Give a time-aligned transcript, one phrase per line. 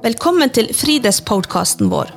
[0.00, 2.14] Velkommen til Frides-podkasten vår.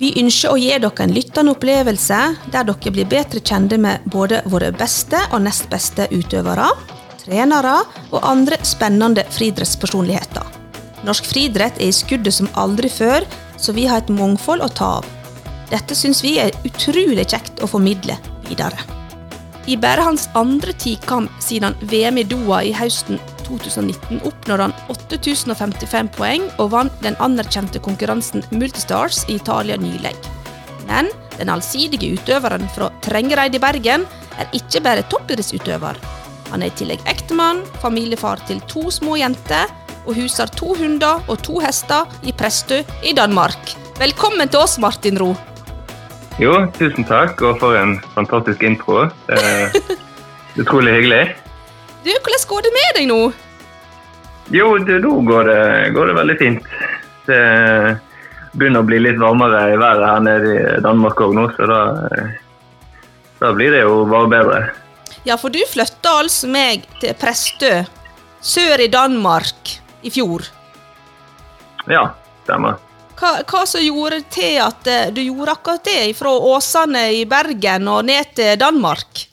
[0.00, 2.18] Vi ønsker å gi dere en lyttende opplevelse
[2.52, 6.66] der dere blir bedre kjent med både våre beste og nest beste utøvere,
[7.22, 7.76] trenere
[8.10, 10.44] og andre spennende friidrettspersonligheter.
[11.06, 13.22] Norsk friidrett er i skuddet som aldri før,
[13.56, 15.06] så vi har et mangfold å ta av.
[15.70, 18.82] Dette syns vi er utrolig kjekt å formidle videre.
[19.66, 26.10] I bare hans andre tikamp siden VM i Doha i høsten 2019 oppnådde han 8055
[26.16, 30.14] poeng og vant den anerkjente konkurransen Multistars i Italia nylig.
[30.86, 34.06] Men den allsidige utøveren fra Trengereid i Bergen
[34.36, 35.98] er ikke bare toppidrettsutøver.
[36.52, 39.72] Han er i tillegg ektemann, familiefar til to små jenter
[40.06, 43.74] og huser to hunder og to hester i Prestø i Danmark.
[43.98, 45.32] Velkommen til oss, Martin Ro.
[46.38, 49.06] Jo, tusen takk, og for en fantastisk intro.
[49.26, 49.76] Det er
[50.62, 51.45] utrolig hyggelig.
[52.06, 53.20] Du, Hvordan går det med deg nå?
[54.54, 55.62] Jo, det, nå går det,
[55.96, 56.68] går det veldig fint.
[57.26, 57.40] Det
[58.54, 61.80] begynner å bli litt varmere i været her nede i Danmark òg nå, så da,
[63.42, 64.62] da blir det jo bare bedre.
[65.26, 67.74] Ja, for du flytta altså meg til Prestø,
[68.38, 69.74] sør i Danmark,
[70.06, 70.46] i fjor.
[71.90, 72.12] Ja,
[72.46, 72.78] stemmer.
[73.18, 77.90] Hva, hva som gjorde til at eh, du gjorde akkurat det, fra Åsane i Bergen
[77.90, 79.26] og ned til Danmark?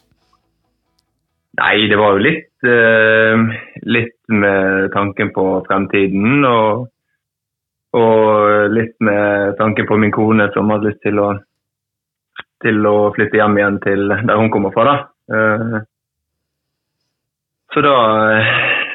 [1.59, 3.41] Nei, det var jo litt, eh,
[3.85, 6.41] litt med tanken på fremtiden.
[6.49, 6.87] Og,
[7.93, 11.29] og litt med tanken på min kone som hadde lyst til å,
[12.65, 14.87] til å flytte hjem igjen til der hun kommer fra.
[14.89, 14.95] da.
[15.37, 15.79] Eh,
[17.73, 17.95] så da,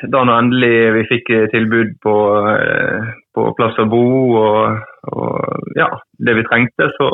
[0.06, 2.16] da når endelig vi fikk tilbud på,
[2.58, 4.04] eh, på plass å bo
[4.38, 4.82] og,
[5.14, 7.08] og ja, det vi trengte, så,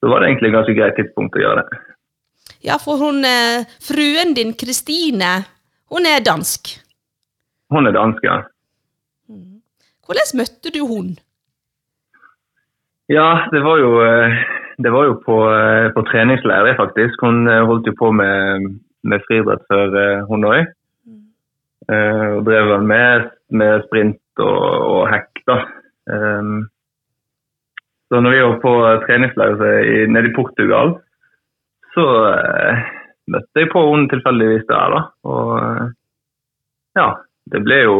[0.00, 1.84] så var det egentlig et ganske greit tidspunkt å gjøre det.
[2.64, 5.44] Ja, for hun, eh, fruen din Kristine,
[5.92, 6.72] hun er dansk.
[7.70, 8.40] Hun er dansk, ja.
[10.04, 11.14] Hvordan møtte du hun?
[13.08, 14.32] Ja, det var jo, eh,
[14.80, 17.20] det var jo på, eh, på treningsleir, faktisk.
[17.20, 18.68] Hun eh, holdt jo på med,
[19.02, 20.72] med friidrett før hun òg.
[21.84, 25.56] Og drev med, med sprint og, og hekk, da.
[26.08, 26.62] Um,
[28.08, 28.72] så når vi var på
[29.02, 30.94] treningsleir nede i Portugal,
[31.94, 32.84] så eh,
[33.32, 35.00] møtte jeg på henne tilfeldigvis der, da.
[35.30, 35.94] Og eh,
[36.98, 37.08] ja,
[37.52, 37.96] det ble jo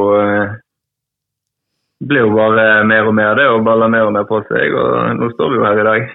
[2.05, 4.75] det ble jo bare mer og mer det, og balla mer og mer på seg.
[4.77, 6.07] Og nå står vi jo her i dag.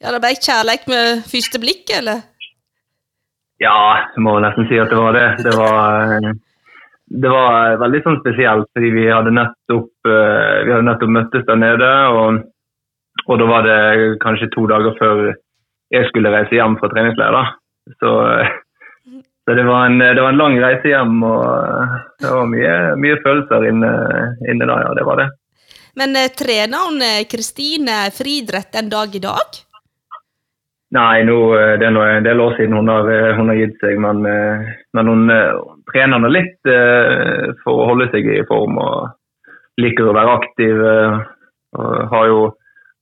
[0.00, 2.24] Ja, det ble kjærleik med første blikk, eller?
[3.60, 3.76] Ja,
[4.14, 5.26] jeg må nesten si at det var det.
[5.44, 6.32] Det var, eh,
[7.24, 11.60] det var veldig sånn spesielt, fordi vi hadde nettopp, eh, vi hadde nettopp møttes der
[11.60, 11.90] nede.
[12.16, 12.40] Og,
[13.26, 13.78] og da var det
[14.24, 15.22] kanskje to dager før
[15.90, 17.34] jeg skulle reise hjem fra treningsleir.
[17.34, 17.44] da.
[18.00, 18.10] Så,
[19.44, 22.76] så det, var en, det var en lang reise hjem, og eh, det var mye,
[23.04, 23.94] mye følelser inne,
[24.46, 24.78] inne da.
[24.86, 25.30] Ja, det var det.
[25.98, 29.58] Men eh, trener hun eh, Kristine friidrett den dag i dag?
[30.90, 31.36] Nei, nå,
[31.78, 33.06] det er en del år siden hun har,
[33.38, 36.66] hun har gitt seg, men, men hun, hun trener nå litt
[37.60, 39.12] for å holde seg i form og
[39.78, 40.82] liker å være aktiv.
[41.78, 42.40] Og har jo,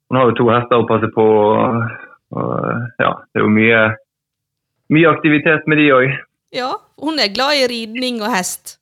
[0.04, 1.24] hun har jo to hester å passe på.
[1.24, 1.96] Og,
[2.32, 3.82] ja, det er jo mye,
[4.92, 6.18] mye aktivitet med de òg.
[6.54, 6.68] Ja,
[7.00, 8.76] hun er glad i ridning og hest.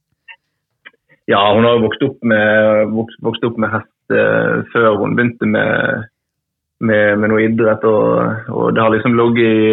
[1.27, 5.49] Ja, hun har vokst opp med, vokst, vokst opp med hest eh, før hun begynte
[5.51, 6.05] med,
[6.79, 7.83] med, med noe idrett.
[7.83, 9.67] Og, og det har liksom ligget i,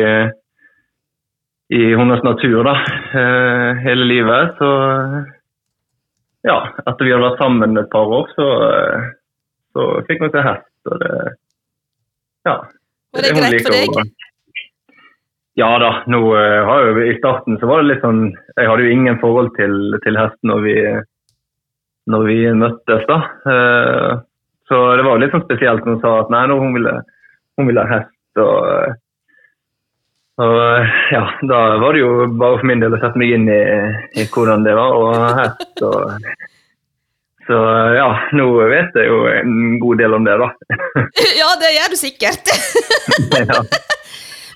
[1.77, 2.73] i hennes natur da,
[3.21, 4.57] eh, hele livet.
[4.57, 4.69] Så
[6.49, 6.57] ja,
[6.87, 9.11] etter vi hadde vært sammen et par år, så, eh,
[9.77, 10.71] så fikk hun seg hest.
[10.89, 11.13] Og det,
[12.49, 12.57] ja.
[13.13, 14.13] Var det greit for deg?
[15.59, 15.91] Ja da.
[16.09, 18.23] nå uh, har jo, I starten så var det litt sånn
[18.57, 20.75] Jeg hadde jo ingen forhold til, til hest når vi,
[22.09, 23.05] når vi møttes.
[23.09, 23.19] da.
[23.45, 24.23] Uh,
[24.69, 26.97] så det var litt sånn spesielt når hun sa at nei, nå hun ville,
[27.59, 28.41] hun ville ha hest.
[28.41, 28.99] og
[30.41, 30.55] og
[31.13, 33.61] ja, Da var det jo bare for min del å sette meg inn i,
[34.17, 35.83] i hvordan det var å ha hest.
[35.85, 36.25] Og,
[37.47, 37.57] så
[37.97, 38.07] ja,
[38.37, 39.51] nå vet jeg jo en
[39.81, 40.47] god del om det, da.
[41.41, 42.45] ja, det gjør du sikkert.
[43.39, 43.59] ja.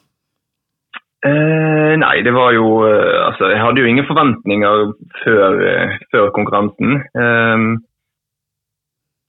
[1.24, 4.92] Eh, nei, det var jo eh, Altså, jeg hadde jo ingen forventninger
[5.24, 6.90] før, eh, før konkurransen.
[7.16, 7.58] Eh,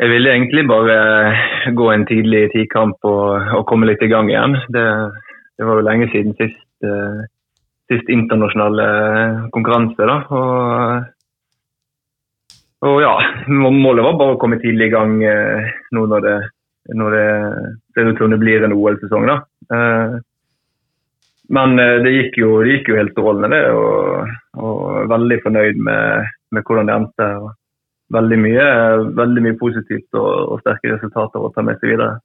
[0.01, 0.95] jeg ville egentlig bare
[1.75, 4.57] gå en tidlig tikamp og, og komme litt i gang igjen.
[4.73, 4.85] Det,
[5.55, 7.21] det var jo lenge siden sist, eh,
[7.91, 8.87] sist internasjonale
[9.55, 10.17] konkurranse, da.
[10.35, 11.07] Og,
[12.85, 13.15] og ja,
[13.47, 16.37] målet var bare å komme tidlig i gang eh, nå når det,
[16.99, 17.27] når det
[17.95, 19.29] ser ut som det blir en OL-sesong.
[19.31, 19.41] da.
[19.71, 20.17] Eh,
[21.55, 23.63] men eh, det gikk jo, det gikk jo helt strålende, det.
[23.71, 27.29] Og, og veldig fornøyd med, med, hvordan det endte.
[27.39, 27.53] og
[28.13, 28.65] Veldig mye,
[29.17, 32.19] veldig mye positivt og, og, sterke resultater å ta med seg videre.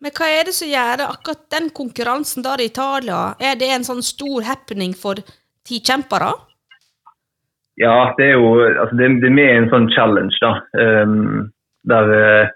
[0.00, 3.34] Men hva er det som gjør akkurat den konkurransen der i Italia?
[3.42, 5.20] Er det en sånn stor happening for
[5.68, 6.30] tikjempere?
[7.80, 10.54] Ja, det er jo altså det, det er med en sånn challenge, da.
[10.78, 11.50] Um,
[11.88, 12.54] der eh,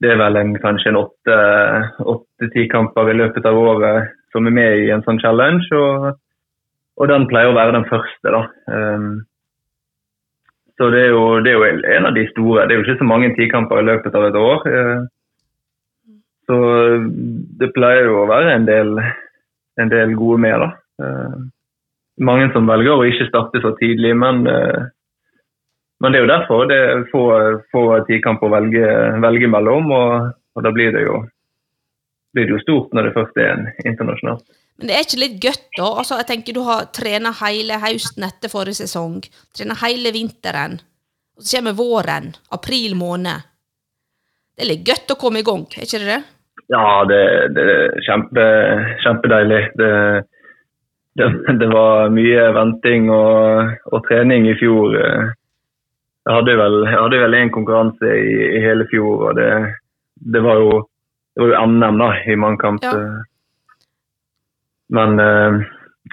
[0.00, 4.84] det er vel en, kanskje en åtte-ti kamper i løpet av året som er med
[4.84, 5.68] i en sånn challenge.
[5.76, 6.10] Og,
[7.00, 8.42] og den pleier å være den første, da.
[8.68, 9.24] Um,
[10.76, 12.66] så det er, jo, det er, jo, en av de store.
[12.66, 14.66] Det er jo ikke så mange tikamper i løpet av et år.
[14.66, 16.58] Uh, så
[17.60, 18.92] det pleier jo å være en del,
[19.80, 20.68] en del gode med, da.
[21.00, 21.38] Uh,
[22.26, 24.84] mange som velger å ikke starte så tidlig, men, uh,
[26.00, 27.24] men det er jo derfor det er få,
[27.72, 28.92] få tikamper å velge,
[29.24, 29.88] velge mellom.
[29.96, 31.24] Og, og da blir det jo
[32.36, 34.42] blir det jo stort når det først er en internasjonal.
[34.76, 35.88] Men det er ikke litt godt, da?
[36.02, 39.22] Altså, jeg tenker Du har trena hele høsten etter forrige sesong,
[39.56, 40.78] trena hele vinteren,
[41.36, 43.46] og så kommer våren, april måned.
[44.56, 46.22] Det er litt godt å komme i gang, er ikke det det?
[46.72, 47.22] Ja, det,
[47.54, 48.44] det er kjempe,
[49.04, 49.60] kjempedeilig.
[49.78, 49.90] Det,
[51.20, 51.28] det,
[51.60, 54.96] det, var mye venting og, og, trening i fjor.
[54.96, 59.50] Jeg hadde vel, jeg hadde vel en konkurranse i, i hele fjor, og det,
[60.34, 60.82] det var jo
[61.36, 62.84] det var jo NM da, i mannkamp.
[62.84, 62.96] Ja.
[64.94, 65.56] Men, eh,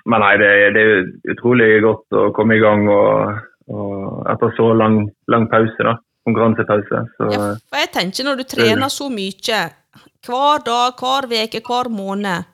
[0.06, 3.38] men, nei, det, det, er utrolig godt å komme i gang og,
[3.70, 5.78] og etter så lang, lang, pause.
[5.86, 7.04] da, Konkurransepause.
[7.18, 9.64] Så, ja, jeg tenker Når du trener så mye
[10.24, 12.50] hver dag, hver uke, hver måned,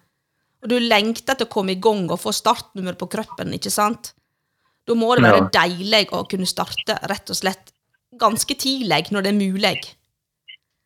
[0.59, 4.11] og du lengter til å komme i gang og få startnummer på kroppen, ikke sant?
[4.89, 5.51] Da må det være ja.
[5.53, 7.71] deilig å kunne starte rett og slett
[8.19, 9.75] ganske tidlig, når det er mulig.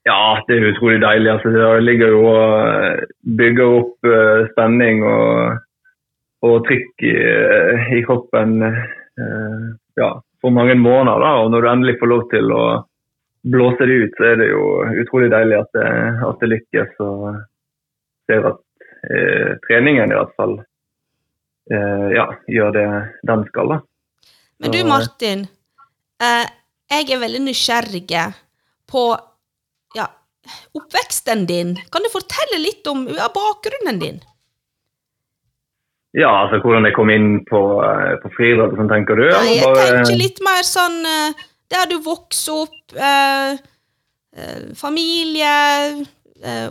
[0.03, 1.31] Ja, det er utrolig deilig.
[1.31, 3.03] Altså, det ligger jo og
[3.39, 3.92] bygger opp
[4.53, 5.59] spenning og,
[6.47, 7.13] og trykk i,
[7.99, 9.63] i kroppen eh,
[9.99, 10.09] ja,
[10.41, 11.21] for mange måneder.
[11.23, 11.31] Da.
[11.43, 12.65] Og når du endelig får lov til å
[13.53, 14.67] blåse det ut, så er det jo
[15.03, 15.89] utrolig deilig at det,
[16.29, 16.93] at det lykkes.
[17.03, 17.25] Og
[18.29, 18.61] ser at
[19.67, 20.53] treningen i hvert fall
[21.67, 22.85] ja, gjør det
[23.27, 23.73] den skal.
[23.73, 23.77] Da.
[24.63, 25.43] Men du Martin,
[26.23, 28.07] jeg er veldig nysgjerrig
[28.87, 29.03] på
[29.97, 30.07] ja,
[30.77, 31.75] oppveksten din.
[31.91, 34.21] Kan du fortelle litt om ja, bakgrunnen din?
[36.13, 39.25] Ja, altså hvordan jeg kom inn på, uh, på friidrett, sånn tenker du?
[39.33, 39.85] Nei, jeg bare...
[40.03, 43.55] tenker litt mer sånn uh, der du vokser opp, eh,
[44.77, 45.53] familie,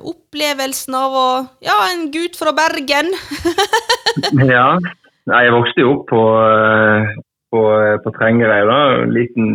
[0.06, 1.24] opplevelsen av å
[1.64, 3.10] Ja, en gutt fra Bergen.
[4.52, 4.68] ja.
[5.26, 6.22] Nei, jeg vokste jo opp på,
[7.50, 7.64] på,
[8.04, 8.78] på Trengereid, da.
[9.00, 9.50] En liten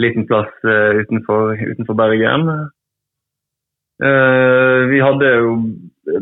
[0.00, 2.48] liten plass uh, utenfor, utenfor, Bergen.
[4.00, 5.56] Uh, vi hadde jo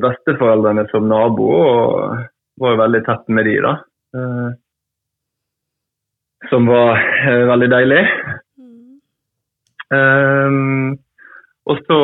[0.03, 2.25] besteforeldrene som nabo og
[2.61, 3.75] var veldig tett med de da.
[4.17, 4.51] Uh,
[6.51, 7.01] som var
[7.51, 8.03] veldig deilig.
[9.89, 10.97] Um,
[11.69, 11.99] og så,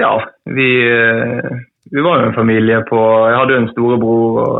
[0.00, 0.10] ja
[0.48, 0.68] vi,
[1.92, 4.54] vi, var jo en familie på Jeg hadde jo en storebror og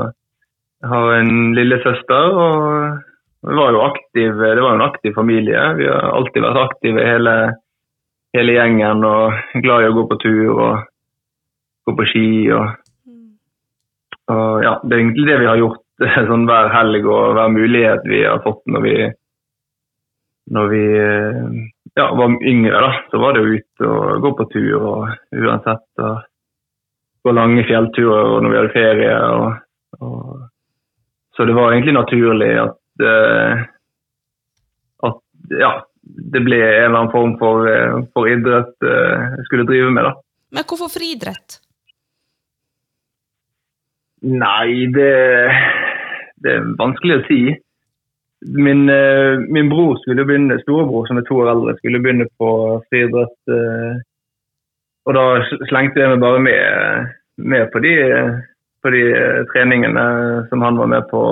[0.84, 2.36] jeg har en lillesøster.
[2.36, 2.98] og
[3.42, 5.74] vi var jo aktiv, det var jo en aktiv familie.
[5.78, 7.34] Vi har alltid vært aktive hele,
[8.34, 10.80] hele gjengen og glad i å gå på tur og
[11.86, 12.28] gå på ski.
[12.56, 12.87] Og,
[14.28, 15.84] og ja, Det er egentlig det vi har gjort
[16.30, 18.96] sånn hver helg og hver mulighet vi har fått når vi,
[20.54, 20.82] når vi
[21.98, 22.82] ja, var yngre.
[22.84, 25.88] da, Så var det jo ute og gå på tur og uansett.
[25.98, 26.20] Og
[27.26, 29.16] gå lange fjellturer når vi hadde ferie.
[29.32, 30.44] Og, og,
[31.34, 33.58] så det var egentlig naturlig at Eh,
[35.06, 35.20] at
[35.54, 39.92] ja, det ble en eller annen form for, eh, for idrett eh, jeg skulle drive
[39.94, 40.08] med.
[40.08, 40.14] da.
[40.58, 41.60] Men hvorfor friidrett?
[44.22, 45.12] Nei, det,
[46.42, 47.40] det, er vanskelig å si.
[48.54, 48.84] Min,
[49.50, 52.50] min bror skulle begynne, storebror som er to år eldre, skulle begynne på
[52.86, 53.38] friidrett.
[55.08, 55.24] Og da
[55.70, 57.94] slengte jeg meg bare med, med på, de,
[58.82, 59.02] på de
[59.54, 60.04] treningene
[60.50, 61.22] som han var med på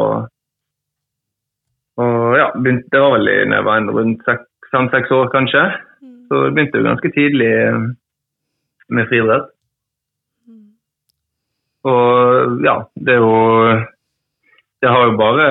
[1.97, 4.23] og ja, begynte, Det var vel da jeg var rundt
[4.73, 5.63] fem-seks år, kanskje.
[6.03, 6.17] Mm.
[6.29, 7.79] Så begynte jeg ganske tidlig eh,
[8.89, 9.49] med friidrett.
[11.87, 13.35] Og ja, det er jo
[14.83, 15.45] Det har jo bare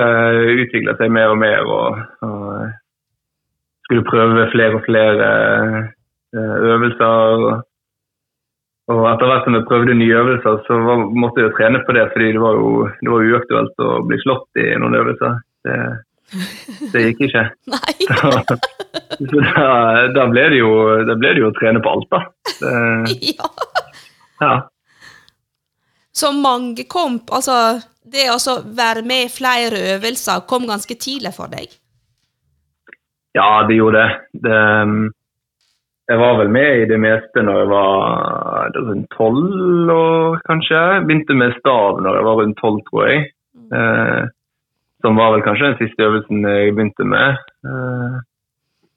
[0.62, 1.64] utvikla seg mer og mer.
[1.66, 2.74] Og, og,
[3.86, 5.26] skulle prøve flere og flere
[6.34, 7.44] eh, øvelser.
[8.86, 11.94] Og, etter hvert som jeg prøvde nye øvelser, så var, måtte jeg jo trene på
[11.94, 12.70] det, fordi det var jo
[13.02, 15.38] det var uaktuelt å bli slått i noen øvelser.
[15.66, 15.78] Det,
[16.92, 17.44] det gikk ikke.
[17.74, 17.94] Nei.
[19.30, 19.66] Så da,
[20.12, 20.70] da, ble det jo,
[21.06, 22.22] da ble det jo å trene på alt, da.
[22.58, 22.72] Det,
[23.30, 23.50] ja.
[24.42, 24.54] ja.
[26.16, 31.52] Så mange komp, altså det å være med i flere øvelser kom ganske tidlig for
[31.52, 31.68] deg?
[33.36, 34.10] ja, det gjorde det.
[34.32, 34.60] det.
[36.08, 40.82] Jeg var vel med i det meste når jeg var rundt tolv år, kanskje.
[41.08, 43.26] Begynte med stav når jeg var rundt tolv, tror jeg.
[43.74, 44.22] Eh,
[45.02, 47.42] som var vel kanskje den siste øvelsen jeg begynte med.
[47.66, 48.16] Eh,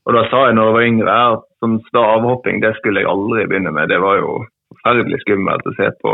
[0.08, 3.48] og da sa jeg når jeg var yngre at som stavhopping det skulle jeg aldri
[3.50, 3.90] begynne med.
[3.92, 4.38] Det var jo
[4.70, 6.14] forferdelig skummelt å se på.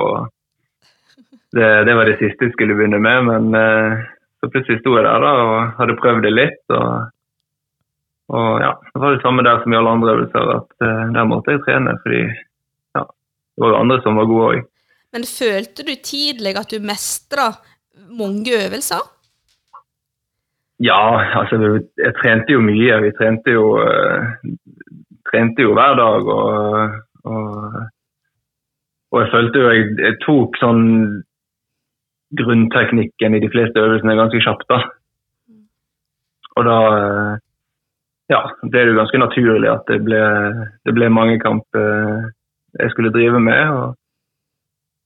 [1.56, 4.06] Det, det var det siste jeg skulle begynne med, men eh,
[4.40, 6.64] så plutselig sto jeg der da, og hadde prøvd det litt.
[6.76, 7.12] og
[8.28, 11.24] og ja, Det var det samme der som i alle andre øvelser, at uh, der
[11.24, 11.98] måtte jeg trene.
[12.02, 12.22] fordi
[12.96, 13.04] ja,
[13.54, 14.64] det var jo andre som var gode òg.
[15.14, 17.46] Men følte du tidlig at du mestra
[18.10, 19.04] mange øvelser?
[20.80, 21.04] Ja,
[21.40, 21.56] altså
[21.98, 23.02] jeg trente jo mye.
[23.02, 24.26] Vi trente jo, uh,
[25.30, 26.26] trente jo hver dag.
[26.26, 26.90] Og,
[27.24, 27.78] og,
[29.12, 30.84] og jeg følte jo jeg, jeg, tok sånn
[32.34, 34.66] grunnteknikken i de fleste øvelsene ganske kjapt.
[34.70, 34.80] da.
[36.56, 37.34] Og da uh,
[38.30, 38.42] ja,
[38.72, 40.22] det er jo ganske naturlig at det ble,
[40.86, 42.32] det ble mange kamper eh,
[42.82, 43.70] jeg skulle drive med.
[43.70, 43.94] og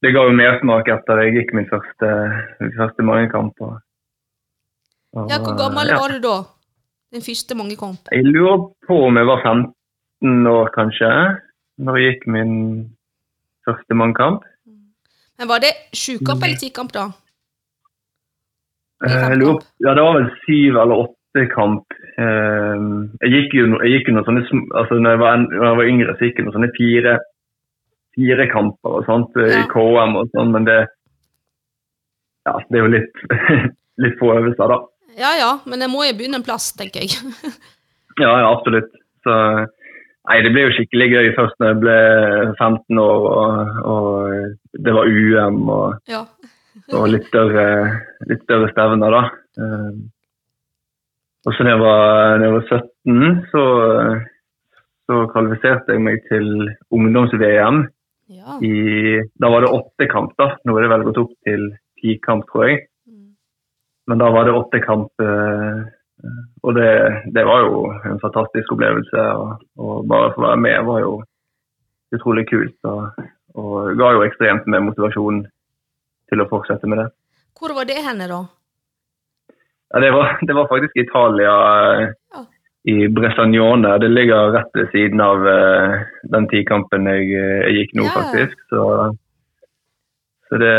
[0.03, 2.11] Det ga jo mersmak etter jeg gikk min første,
[2.77, 3.59] første mangekamp.
[3.59, 3.75] Og,
[5.27, 5.99] ja, hvor gammel ja.
[5.99, 6.38] var du da?
[7.11, 8.07] Din første mangekamp?
[8.13, 11.11] Jeg lurer på om jeg var 15 år, kanskje,
[11.77, 12.55] når jeg gikk min
[13.67, 14.47] første mangekamp.
[15.39, 17.05] Men Var det sjukamp eller tikamp, da?
[19.08, 19.31] Eh,
[19.77, 21.96] ja, det var vel syv eller åtte kamp.
[22.19, 24.43] Ehm, jeg gikk jo jeg gikk noen sånne,
[24.75, 27.13] altså når jeg, var, når jeg var yngre, så gikk jeg noen sånne fire,
[28.17, 29.62] fire kamper og sånt eh, ja.
[29.63, 30.79] i KM og sånn, men det
[32.50, 33.24] ja, det er jo litt,
[34.03, 34.81] litt få øvelser, da.
[35.19, 37.15] Ja ja, men jeg må jo begynne en plass, tenker jeg.
[38.24, 38.91] ja, ja, absolutt.
[39.24, 39.36] Så
[40.29, 41.98] Nei, det ble jo skikkelig gøy først når jeg ble
[42.59, 46.21] 15 år og, og det var UM og, ja.
[46.93, 47.65] og litt, større,
[48.29, 49.24] litt større stevner, da.
[49.57, 50.03] Ehm,
[51.48, 53.63] og så da jeg var, jeg var 17, så,
[55.09, 56.50] så, kvalifiserte jeg meg til
[56.93, 57.83] ungdoms-VM.
[58.29, 58.59] Ja.
[59.41, 60.51] Da var det åtte kamp, da.
[60.62, 62.83] Nå er det vel gått opp til ti kamp, tror jeg.
[63.09, 63.31] Mm.
[64.12, 65.09] Men da var det åtte kamp.
[65.24, 65.88] Eh,
[66.63, 66.89] og det,
[67.35, 69.25] det, var jo en fantastisk opplevelse.
[69.39, 71.13] Og, og bare få være med var jo
[72.15, 72.77] utrolig kult.
[72.83, 73.23] Og,
[73.55, 75.43] og ga jo ekstremt med motivasjon
[76.29, 77.09] til å fortsette med det.
[77.59, 78.43] Hvor var det henne, da?
[79.89, 81.53] Ja, det var, det var faktisk Italia,
[82.35, 82.43] ja.
[82.83, 83.95] i Bressagnone.
[84.03, 86.03] Det ligger rett ved siden av uh,
[86.35, 88.13] den tikampen jeg, jeg gikk nå, ja.
[88.19, 88.61] faktisk.
[88.69, 88.83] Så,
[90.49, 90.75] så det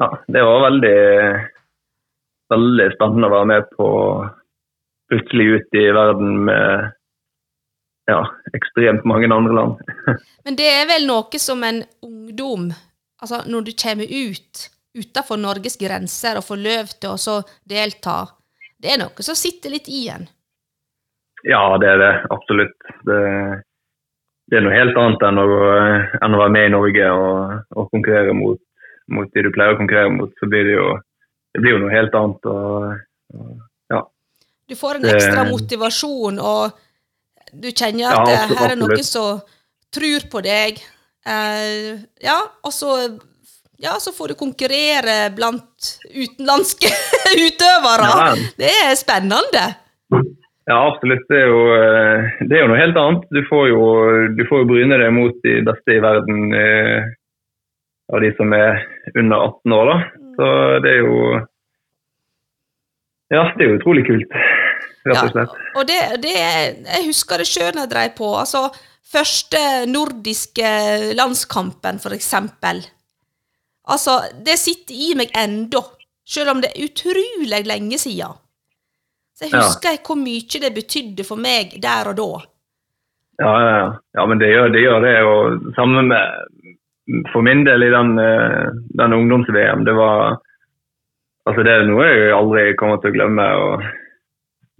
[0.00, 0.98] Ja, det var veldig,
[2.52, 3.90] veldig spennende å være med på
[5.10, 6.90] plutselig ut i verden med
[8.10, 8.20] ja,
[8.56, 9.94] ekstremt mange andre land.
[10.46, 12.70] Men det er vel noe som en ungdom,
[13.22, 14.66] altså når du kommer ut
[14.98, 18.18] utenfor Norges grenser og får løv til å delta,
[18.80, 20.26] det er noe som sitter litt i en?
[21.46, 22.14] Ja, det er det.
[22.34, 22.88] Absolutt.
[23.08, 23.20] Det,
[24.50, 25.46] det er noe helt annet enn å,
[26.20, 28.60] enn å, være med i Norge og, og konkurrere mot,
[29.12, 30.32] mot, de du pleier å konkurrere mot.
[30.40, 30.88] Så blir det jo,
[31.54, 32.50] det blir jo noe helt annet.
[32.50, 32.94] Og,
[33.34, 33.50] og,
[33.92, 34.04] ja.
[34.70, 36.78] Du får en ekstra motivasjon, og
[37.50, 39.42] du kjenner at ja, absolutt, her er noen som
[39.90, 40.78] tror på deg.
[41.26, 42.94] Uh, ja, og så
[43.80, 46.90] ja, så får du konkurrere blant utenlandske
[47.46, 48.10] utøvere.
[48.12, 48.34] Ja.
[48.60, 49.62] Det er spennende.
[50.68, 51.24] Ja, absolutt.
[51.32, 53.24] Det er, jo, eh, det er jo, noe helt annet.
[53.32, 53.80] Du får jo,
[54.36, 57.08] du får jo bryne deg mot de beste i verden eh,
[58.12, 59.90] av de som er under 18 år.
[59.90, 60.19] da.
[60.40, 60.50] Så
[60.84, 61.16] det er jo
[63.30, 64.32] Ja, det er jo utrolig kult,
[65.06, 65.52] rett og slett.
[65.52, 68.32] Ja, og det, det Jeg husker det sjøl jeg drev på.
[68.40, 68.68] altså
[69.10, 70.70] Første nordiske
[71.18, 72.84] landskampen, eksempel
[73.90, 75.80] Altså, det sitter i meg ennå,
[76.22, 78.36] selv om det er utrolig lenge siden.
[79.34, 80.02] Så jeg husker ja.
[80.04, 82.28] hvor mye det betydde for meg der og da.
[83.40, 83.88] Ja, ja, ja.
[84.20, 84.82] ja men det gjør det.
[84.84, 86.52] Gjør det og sammen med
[87.32, 90.38] for min del i den, eh, den ungdoms-VM, det var
[91.48, 93.46] Altså, det er noe jeg aldri kommer til å glemme.
[93.64, 93.84] og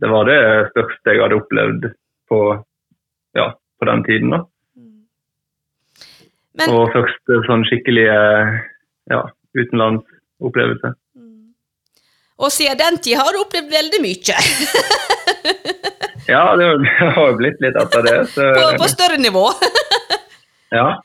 [0.00, 1.86] Det var det største jeg hadde opplevd
[2.30, 2.40] på,
[3.38, 3.46] ja,
[3.80, 4.34] på den tiden.
[4.34, 4.40] da.
[4.76, 5.02] Mm.
[6.60, 8.18] Men, og første sånn skikkelige
[9.10, 9.22] ja,
[9.56, 10.92] utenlandsopplevelse.
[11.16, 11.52] Mm.
[12.44, 14.38] Og siden den tid har du opplevd veldig mye?
[16.34, 16.70] ja, det
[17.00, 18.18] har jo blitt litt etter det.
[18.36, 18.46] Så...
[18.56, 19.48] På, på, større nivå?
[20.78, 21.00] ja.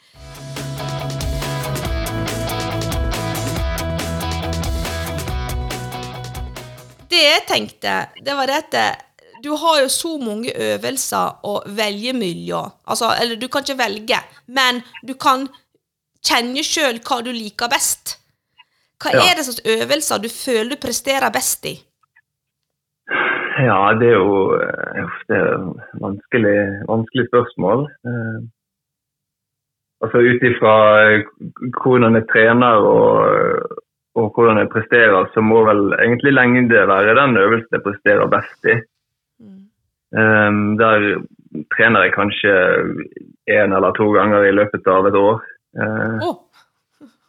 [7.16, 7.92] Det jeg tenkte,
[8.26, 8.86] det var dette
[9.46, 12.72] du har jo så mange øvelser å velge mellom.
[12.90, 14.18] Altså, eller du kan ikke velge,
[14.48, 15.46] men du kan
[16.26, 18.18] kjenne sjøl hva du liker best.
[19.04, 19.22] Hva Ja.
[19.28, 21.76] er det slags øvelser du føler du presterer best i?
[23.68, 26.58] Ja, det er jo eh, det er et vanskelig,
[26.90, 27.86] vanskelig spørsmål.
[28.10, 28.40] Eh,
[30.02, 30.74] altså Ut ifra
[31.14, 31.24] eh,
[31.84, 33.80] hvordan jeg trener og,
[34.16, 38.70] og hvordan jeg presterer, så må vel egentlig lengde være den øvelsen jeg presterer best
[38.72, 38.78] i.
[40.16, 41.08] Eh, der
[41.76, 42.54] trener jeg kanskje
[43.52, 45.44] én eller to ganger i løpet av et år.
[45.76, 46.38] Uh, oh.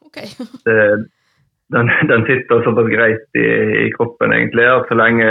[0.06, 0.18] ok.
[0.66, 0.76] det,
[1.74, 3.48] den, den sitter såpass greit i,
[3.86, 5.30] i kroppen egentlig at så lenge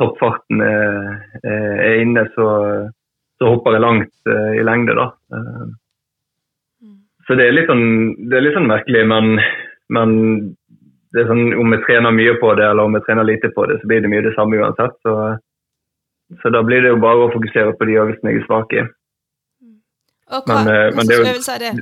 [0.00, 2.48] toppfarten er, er inne, så,
[3.38, 4.96] så hopper jeg langt uh, i lengde.
[4.98, 5.10] da.
[5.36, 5.66] Eh,
[7.28, 7.86] Så det er litt sånn,
[8.28, 9.38] det er litt sånn merkelig, men,
[9.92, 10.12] men
[11.14, 13.66] det er sånn, om vi trener mye på det eller om vi trener lite på
[13.70, 14.96] det, så blir det mye det samme uansett.
[15.06, 15.14] Så,
[16.42, 18.84] så da blir det jo bare å fokusere på de øvelsene jeg er svak i.
[20.34, 21.18] Og hva, Men, eh, det
[21.54, 21.72] er det?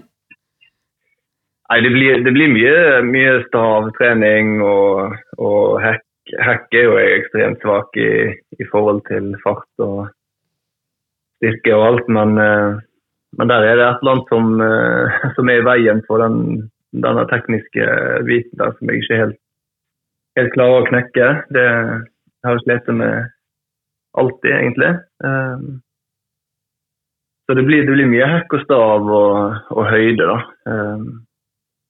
[1.72, 2.78] Nei, det blir, det blir mye,
[3.08, 6.08] mye stavtrening og, og hekk.
[6.38, 8.10] Hekk er jo ekstremt svak i,
[8.60, 10.04] i forhold til fart og
[11.40, 12.76] styrke og alt, men, eh,
[13.40, 16.68] men der er det et eller annet som, eh, som er i veien for den,
[16.92, 17.86] denne tekniske
[18.28, 19.38] biten der som jeg ikke helt,
[20.38, 21.30] helt klarer å knekke.
[21.56, 21.66] Det
[22.44, 23.30] har jeg slitt med
[24.18, 24.92] alltid, egentlig.
[25.24, 25.64] Eh,
[27.48, 30.36] Så det blir, det blir mye hekk og stav og, og høyde, da.
[30.68, 31.06] eh,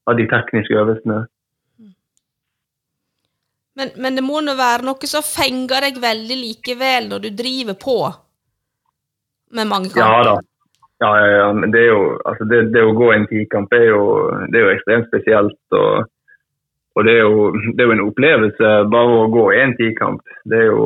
[0.09, 1.19] av de tekniske øvelsene.
[3.75, 7.77] Men, men det må nå være noe som fenger deg veldig likevel når du driver
[7.79, 7.97] på
[9.53, 10.35] med mange Ja da.
[11.03, 14.03] Ja, ja, ja, men det jo altså det, det å gå en tikamp er jo,
[14.47, 15.59] er jo ekstremt spesielt.
[15.75, 16.05] Og,
[16.95, 20.23] og det, er jo, det er jo en opplevelse bare å gå en tikamp.
[20.47, 20.85] Det er jo,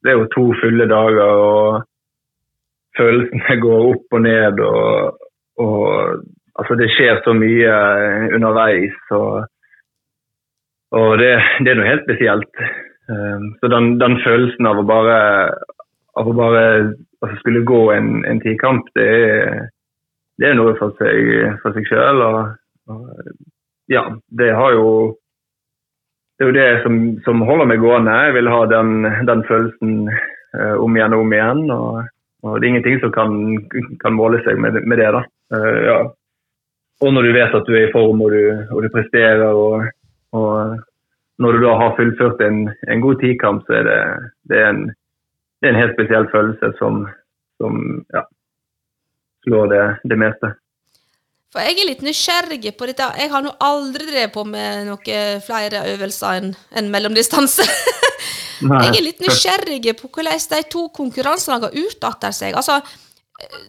[0.00, 1.84] det er jo to fulle dager, og
[2.96, 4.64] følelsene går opp og ned.
[4.64, 5.28] Og,
[5.60, 5.84] og
[6.56, 7.78] altså det skjer så mye
[8.38, 8.96] underveis.
[9.12, 9.44] Og,
[10.96, 12.66] og det, det er noe helt spesielt.
[13.12, 15.18] Um, så den, den følelsen av å bare,
[16.16, 16.62] av å bare
[17.24, 19.08] altså skulle gå en, en tikamp, det
[20.40, 21.28] det er noe for seg,
[21.62, 22.22] for seg sjøl.
[22.26, 22.38] Og,
[22.90, 24.08] og ja,
[24.40, 24.88] det har jo
[26.34, 28.14] Det er jo det som, som holder meg gående.
[28.26, 31.60] Jeg vil ha den, den følelsen eh, om igjen og om igjen.
[31.70, 32.00] Og,
[32.42, 33.36] og det er ingenting som kan,
[34.02, 35.12] kan måle seg med, med det.
[35.14, 35.20] da.
[35.54, 36.00] Uh, ja.
[37.06, 39.86] Og når du vet at du er i form og du, og du presterer, og
[41.38, 42.60] når du da har fullført en,
[42.90, 44.00] en god tikamp, så er det,
[44.50, 44.84] det, er en,
[45.64, 46.96] det er en helt spesiell følelse som,
[47.56, 47.78] som
[48.12, 48.20] ja,
[49.46, 50.50] slår det, det meste.
[51.54, 53.06] For jeg er litt nysgjerrig på dette.
[53.16, 57.64] Jeg har nå aldri drevet på med noen flere øvelser enn en mellomdistanse.
[58.60, 62.58] jeg er litt nysgjerrig på hvordan de to konkurransene har utarter seg.
[62.60, 62.82] Altså,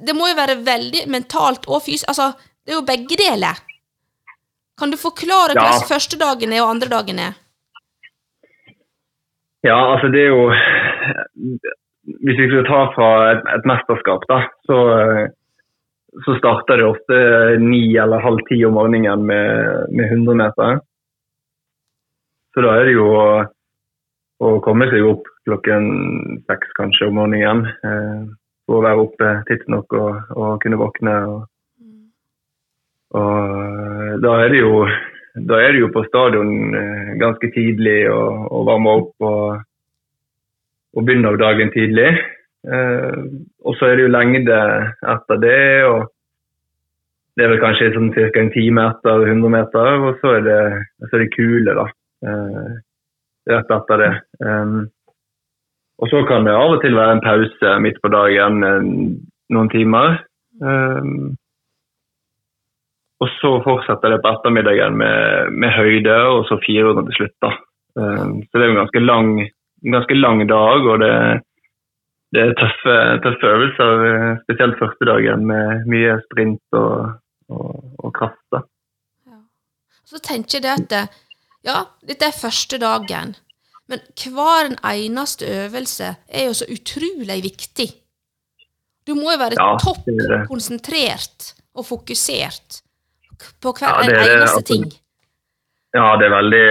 [0.03, 2.09] det må jo være veldig mentalt og fysisk.
[2.11, 2.33] Altså,
[2.65, 3.63] det er jo begge deler.
[4.75, 5.61] Kan du forklare Ja.
[5.63, 7.39] hvordan første dagen er og andre dagen er?
[9.63, 10.51] Ja, altså det er jo
[12.05, 14.77] Hvis vi skal ta fra et, et mesterskap, da, så,
[16.25, 17.17] så starter det ofte
[17.63, 20.79] ni eller halv ti om morgenen med, med 100 meter.
[22.53, 23.25] Så da er det jo å,
[24.45, 25.89] å komme seg opp klokken
[26.45, 27.65] seks kanskje om morgenen.
[27.65, 28.21] Eh,
[28.65, 31.17] for å være oppe tidsnok og, og kunne våkne.
[31.33, 31.91] Og,
[33.19, 34.85] og da er det jo
[35.35, 39.65] da er det jo på stadion eh, ganske tidlig og, og varme opp og,
[40.95, 42.15] og begynne av dagen tidlig.
[42.65, 43.23] Eh,
[43.65, 44.57] og så er det jo lengde
[45.13, 45.85] etter det.
[45.85, 46.11] og
[47.35, 48.27] Det er vel kanskje sånn ca.
[48.39, 50.59] en time etter 100 meter, og så er det,
[51.03, 51.87] så er det kule da,
[52.25, 52.75] eh,
[53.51, 54.13] rett etter det.
[54.39, 54.85] Um,
[55.99, 58.87] og så kan det av og til være en pause midt på dagen eh,
[59.51, 60.23] noen timer.
[60.63, 61.35] Um,
[63.19, 67.35] og så fortsetter det på ettermiddagen med, med høyde, og så 400 til slutt.
[67.43, 67.51] da.
[67.95, 69.29] Så det er jo en ganske lang,
[69.85, 71.11] en ganske lang dag, og det,
[72.33, 72.95] det er tøffe,
[73.25, 74.05] tøffe øvelser.
[74.43, 77.13] Spesielt første dagen med mye sprint og,
[77.49, 78.41] og, og kraft.
[78.51, 78.63] da.
[80.05, 81.21] Så tenker jeg det at det-
[81.65, 83.35] ja, dette er første dagen,
[83.89, 87.87] men hver en eneste øvelse er jo så utrolig viktig.
[89.07, 92.81] Du må jo være Ja, topp er konsentrert og fokusert
[93.61, 94.85] på hver Ja, eneste ting.
[95.95, 96.65] Ja, det er, veldig,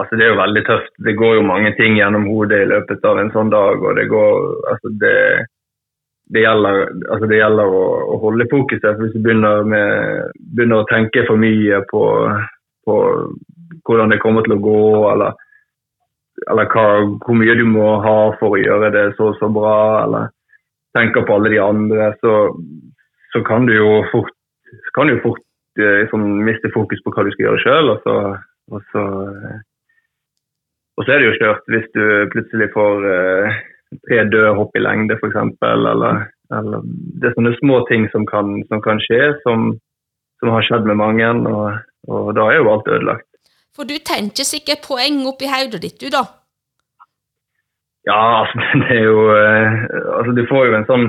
[0.00, 0.92] altså det er jo veldig tøft.
[1.04, 3.82] Det går jo mange ting gjennom hodet i løpet av en sånn dag.
[3.84, 4.38] og Det, går,
[4.72, 5.16] altså det,
[6.32, 6.80] det gjelder,
[7.12, 7.82] altså det gjelder å,
[8.14, 8.88] å holde fokuset.
[8.88, 12.04] for Hvis du begynner, med, begynner å tenke for mye på,
[12.88, 12.98] på
[13.84, 14.82] hvordan det kommer til å gå,
[15.12, 15.36] eller
[16.50, 16.84] eller hva,
[17.22, 20.30] hvor mye du må ha for å gjøre det så så bra, eller
[20.96, 22.36] tenker på alle de andre, så,
[23.32, 24.32] så kan du jo fort,
[24.96, 25.42] kan du fort
[25.80, 27.92] eh, sånn, miste fokus på hva du skal gjøre sjøl.
[27.94, 28.08] Og,
[28.72, 29.60] og, så, eh,
[30.98, 32.04] og så er det jo kjørt hvis du
[32.34, 33.62] plutselig får eh,
[34.08, 35.38] tre døde hopp i lengde, f.eks.
[35.68, 36.26] Eller,
[36.58, 36.84] eller
[37.20, 39.72] Det er sånne små ting som kan, som kan skje, som,
[40.40, 41.32] som, har skjedd med mange.
[41.52, 43.28] Og, og da er jo alt ødelagt.
[43.76, 46.26] For du tenker sikkert poeng oppi hodet ditt, du da?
[48.08, 49.82] Ja, altså det er jo eh,
[50.18, 51.04] Altså du får jo en sånn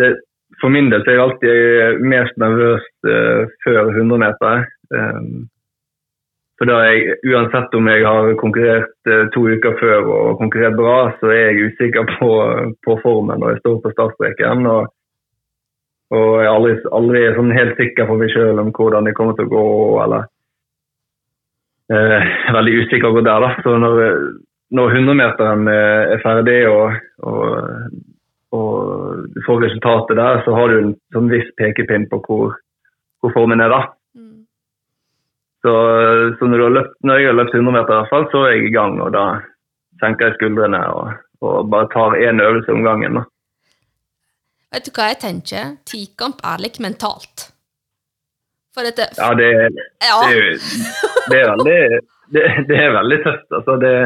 [0.00, 0.14] det,
[0.62, 4.64] For min del så er jeg alltid mest nervøs eh, før 100 meter.
[4.92, 5.48] Um,
[6.62, 10.98] for da jeg, Uansett om jeg har konkurrert uh, to uker før og konkurrert bra,
[11.18, 12.28] så er jeg usikker på,
[12.86, 14.68] på formen når jeg står på startstreken.
[14.70, 14.92] Og,
[16.14, 19.34] og jeg er aldri, aldri sånn helt sikker på meg sjøl om hvordan det kommer
[19.34, 19.66] til å gå.
[20.04, 20.30] eller
[21.90, 23.36] eh, Veldig usikker på det.
[23.46, 24.00] da, så når
[24.72, 26.94] når 100-meteren er ferdig og,
[27.28, 27.40] og,
[28.56, 32.54] og, får resultatet der, så har du en sånn viss pekepinn på hvor,
[33.20, 33.82] hvor formen er da.
[35.62, 35.72] Så,
[36.38, 38.64] så når, løpt, når, jeg har løpt 100 meter, i hvert fall, så er jeg
[38.66, 38.96] i gang.
[39.02, 39.26] og Da
[40.02, 41.12] senker jeg skuldrene og,
[41.46, 43.20] og bare tar én øvelse om gangen.
[43.20, 43.24] Da.
[44.72, 45.74] Vet du hva jeg tenker?
[45.86, 47.50] Tikamp er litt mentalt.
[48.72, 49.50] For dette Ja, det,
[50.00, 50.16] ja.
[50.32, 50.38] det,
[51.28, 51.76] det, er veldig
[52.32, 53.48] det, det, er veldig tøft.
[53.52, 53.96] Altså, det,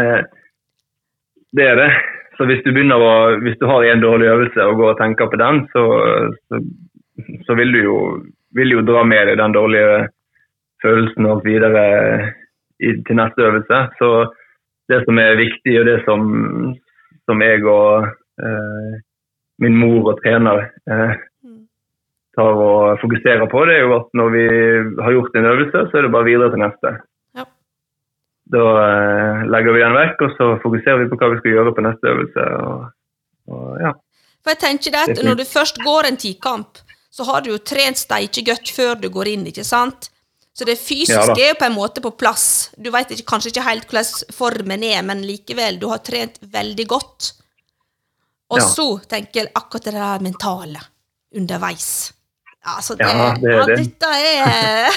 [1.57, 1.91] det er det.
[2.37, 5.39] Så hvis du å, hvis du har en dårlig øvelse og går og tenker på
[5.41, 5.85] den, så,
[6.51, 6.61] så,
[7.47, 7.97] så vil du jo,
[8.59, 10.03] vil jo dra med deg den dårlige
[10.87, 11.85] følelsen og videre
[12.81, 13.83] i, til neste øvelse.
[13.99, 14.11] Så
[14.91, 16.21] det som er viktig, og det som,
[17.27, 18.07] som jeg og
[18.43, 18.95] eh,
[19.63, 21.19] min mor og trener eh,
[22.37, 24.47] tar og fokuserer på, det er jo at når vi
[25.03, 26.97] har gjort en øvelse, så er det bare videre til neste.
[28.47, 31.73] Da eh, legger vi den vekk, og så fokuserer vi på hva vi skal gjøre
[31.75, 32.45] på neste øvelse.
[32.63, 32.85] Og,
[33.51, 33.91] og, ja.
[34.45, 36.79] For jeg tenker at Når du først går en tikamp,
[37.11, 40.13] så har du jo trent steikegodt før du går inn, ikke sant?
[40.57, 42.71] Så det fysiske ja, er jo på en måte på plass.
[42.81, 47.33] Du vet kanskje ikke helt hvordan formen er, men likevel, du har trent veldig godt.
[48.55, 48.65] Og ja.
[48.65, 50.81] så tenker jeg akkurat det der mentale
[51.37, 52.15] underveis.
[52.67, 53.77] Altså, det, ja, det, ja, det.
[53.83, 54.97] dette er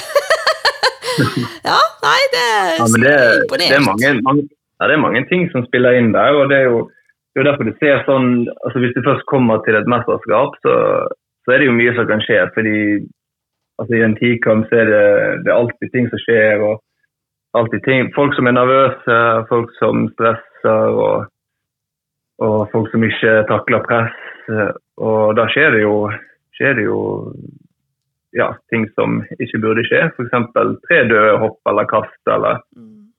[1.68, 3.60] ja, nei, det er ja, det, imponert.
[3.60, 4.46] Det er mange, mange,
[4.80, 6.40] ja, det er mange ting som spiller inn der.
[6.40, 6.82] og det er jo,
[7.34, 10.74] det er derfor du ser sånn altså Hvis du først kommer til et mesterskap, så,
[11.44, 12.42] så er det jo mye som kan skje.
[12.56, 12.78] fordi
[13.80, 15.04] altså I en tikamp så er det,
[15.44, 16.64] det er alltid ting som skjer.
[16.68, 16.80] og
[17.58, 21.26] alltid ting, Folk som er nervøse, folk som stresser, og,
[22.38, 24.20] og folk som ikke takler press.
[25.00, 25.96] Og da skjer det jo,
[26.56, 27.00] skjer det jo
[28.36, 30.06] ja, ting som ikke burde skje.
[30.14, 30.34] F.eks.
[30.86, 33.10] tre døde hopp eller kast, eller, mm.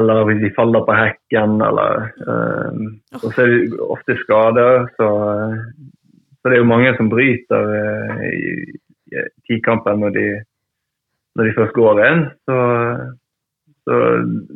[0.00, 2.84] eller hvis de faller på hekken, eller uh,
[3.20, 4.86] Og så er det ofte skader.
[4.96, 5.08] Så,
[6.40, 8.54] så, det er jo mange som bryter uh, i,
[9.12, 10.26] i tikampen når de,
[11.38, 12.26] når de først går inn.
[12.48, 12.58] Så,
[13.88, 14.00] så,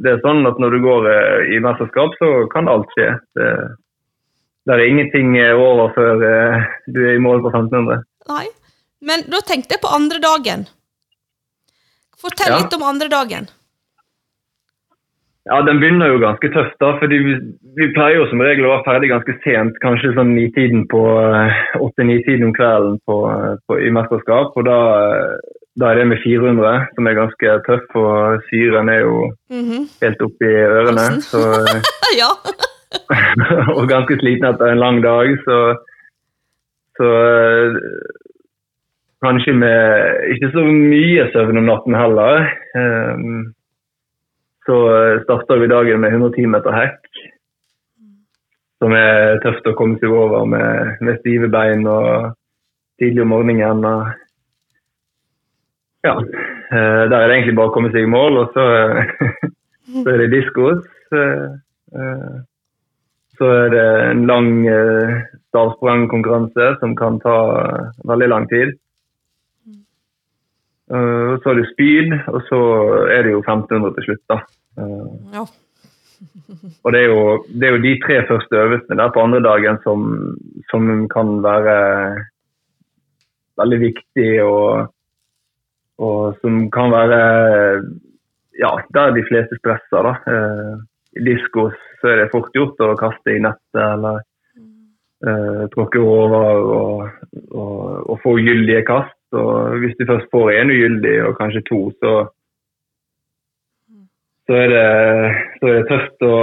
[0.02, 3.10] det er sånn at når du går uh, i mesterskap, så kan alt skje.
[3.38, 3.50] Det,
[4.64, 6.22] det er ingenting over før
[6.86, 8.04] du er i mål på 1500.
[8.32, 8.46] Nei.
[9.04, 10.64] Men da tenkte jeg på andre dagen.
[12.16, 12.62] Fortell ja.
[12.62, 13.50] litt om andre dagen.
[15.44, 16.76] Ja, Den begynner jo ganske tøft.
[16.80, 17.34] da, fordi vi,
[17.76, 19.76] vi, pleier jo som regel å være ferdig ganske sent.
[19.82, 23.18] Kanskje sånn nitiden på eh, åtte-ni-tiden om kvelden på,
[23.68, 24.56] på, i mesterskap.
[24.56, 24.78] og da,
[25.76, 29.18] da, er det med 400, som er ganske tøff, og syren er jo
[29.52, 29.84] mm -hmm.
[30.02, 31.06] helt oppi ørene.
[31.20, 31.42] Så,
[32.22, 32.30] ja.
[33.78, 35.28] og ganske sliten etter en lang dag.
[35.44, 35.58] Så,
[36.96, 37.08] så
[39.24, 42.50] Kanskje med ikke så mye søvn om natten heller.
[42.76, 43.53] Um,
[44.66, 44.76] så
[45.24, 47.08] starter vi dagen med 110 meter hekk.
[48.82, 52.34] Som er tøft å komme seg over med, med stive bein og
[53.00, 53.84] tidlig om morgenen.
[53.84, 54.06] Og,
[56.04, 56.16] ja.
[56.74, 58.64] Uh, der er det egentlig bare å komme seg i mål, og så,
[60.02, 60.84] så er det diskos.
[63.34, 64.48] Så er det en lang
[65.50, 67.36] stavsprangkonkurranse som kan ta
[68.08, 68.74] veldig lang tid.
[70.92, 72.60] Uh, så er det speed, og så
[73.08, 74.24] er det jo 1500 til slutt.
[74.32, 74.40] da.
[75.32, 75.44] Ja.
[76.84, 79.78] og det er, jo, det er, jo, de tre første øvelsene der på andre dagen
[79.84, 80.04] som,
[80.70, 81.76] som kan være
[83.60, 84.92] veldig viktige, og,
[85.98, 87.20] og, som kan være
[88.58, 90.10] ja, der de fleste stresser.
[90.10, 90.14] da.
[90.28, 90.84] Uh,
[91.16, 94.20] I diskos så er det fort gjort å kaste i nettet eller
[95.24, 97.04] uh, tråkke over og,
[97.50, 97.78] og,
[98.10, 99.13] og få gyldige kast.
[99.34, 99.42] Så
[99.82, 102.12] hvis du først får én ugyldig og kanskje to, så,
[104.46, 104.84] så er det,
[105.58, 106.36] så er det tøft å,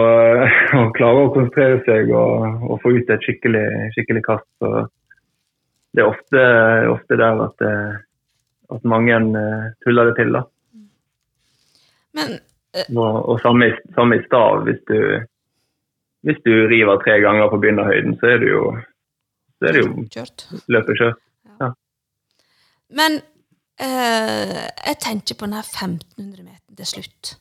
[0.81, 3.63] å, klare å konsentrere seg og, og få ut et skikkelig,
[3.95, 4.47] skikkelig kast.
[4.59, 4.73] Så
[5.95, 6.43] det er ofte,
[6.97, 7.73] ofte der at, det,
[8.75, 10.35] at mange uh, tuller det til.
[10.35, 10.43] da.
[12.19, 12.37] Men,
[12.75, 14.65] uh, og, og samme, samme i stav.
[14.67, 14.99] Hvis du,
[16.27, 18.67] hvis du river tre ganger på begynnerhøyden, så er det jo,
[19.55, 20.07] så er det jo
[20.75, 21.27] løpet kjørt.
[22.97, 23.19] Men
[23.81, 27.35] uh, jeg tenker på denne 1500 meter til slutt.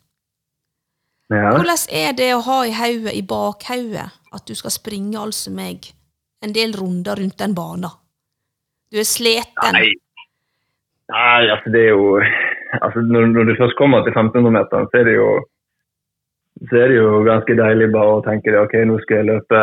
[1.30, 1.52] Ja.
[1.54, 5.92] Hvordan er det å ha i hodet, i bakhodet, at du skal springe altså meg
[6.42, 7.92] en del runder rundt den banen?
[8.90, 9.76] Du er sliten.
[9.76, 9.92] Nei.
[11.10, 12.18] Nei, altså det er jo
[12.78, 15.00] altså når, når du først kommer til 1500-meteren, så
[16.68, 19.60] så er det jo ganske deilig bare å tenke det, ok, nå skal jeg løpe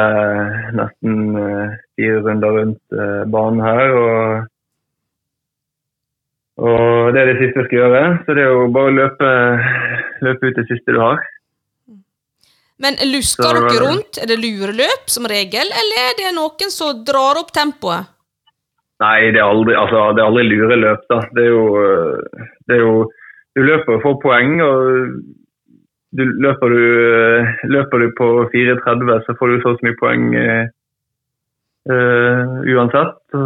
[0.79, 3.93] nesten uh, fire runder rundt uh, banen her.
[3.93, 4.47] Og,
[6.57, 8.03] og det er det siste jeg skal gjøre.
[8.25, 9.31] Så det er jo bare å løpe,
[10.25, 11.21] løpe ut det siste du har.
[12.81, 14.19] Men lusker så, dere rundt?
[14.21, 18.09] Er det lureløp som regel, eller er det noen som drar opp tempoet?
[19.01, 21.05] Nei, det er aldri, altså, det er aldri lureløp.
[21.09, 21.19] da.
[21.37, 21.65] Det er, jo,
[22.69, 22.93] det er jo
[23.57, 24.81] Du løper for poeng, og
[26.17, 26.83] du, løper, du,
[27.73, 30.27] løper du på 4,30, så får du så mye poeng
[31.89, 33.17] uh, uansett.
[33.33, 33.39] Så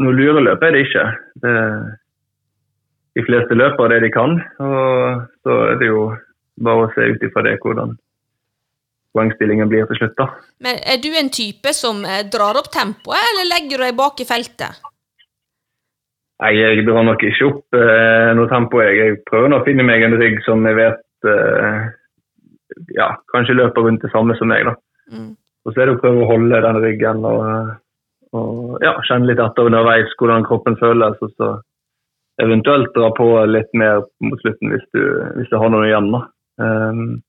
[0.00, 1.04] noe lureløp er det ikke.
[1.44, 1.52] Det,
[3.14, 6.08] de fleste løper det de kan, og så er det jo
[6.64, 7.94] bare å se ut ifra det hvordan
[9.14, 10.16] poengstillingen blir til slutt.
[10.18, 10.26] da.
[10.64, 14.20] Men Er du en type som eh, drar opp tempoet, eller legger du deg bak
[14.20, 14.82] i feltet?
[16.42, 18.82] Nei, Jeg drar nok ikke opp eh, noe tempo.
[18.82, 18.96] Jeg.
[18.98, 21.86] jeg prøver å finne meg en rygg som jeg vet eh,
[22.98, 24.66] ja, kanskje løper rundt det samme som meg.
[24.66, 24.74] da.
[25.14, 25.30] Mm.
[25.64, 27.70] Og Så er det å prøve å holde den ryggen og,
[28.34, 31.22] og ja, kjenne litt etter underveis hvordan kroppen føles.
[31.22, 31.54] og så
[32.42, 35.02] eventuelt dra på litt mer mot slutten hvis du,
[35.36, 36.10] hvis du har noe igjen.
[36.14, 36.24] da.
[36.58, 37.22] Um,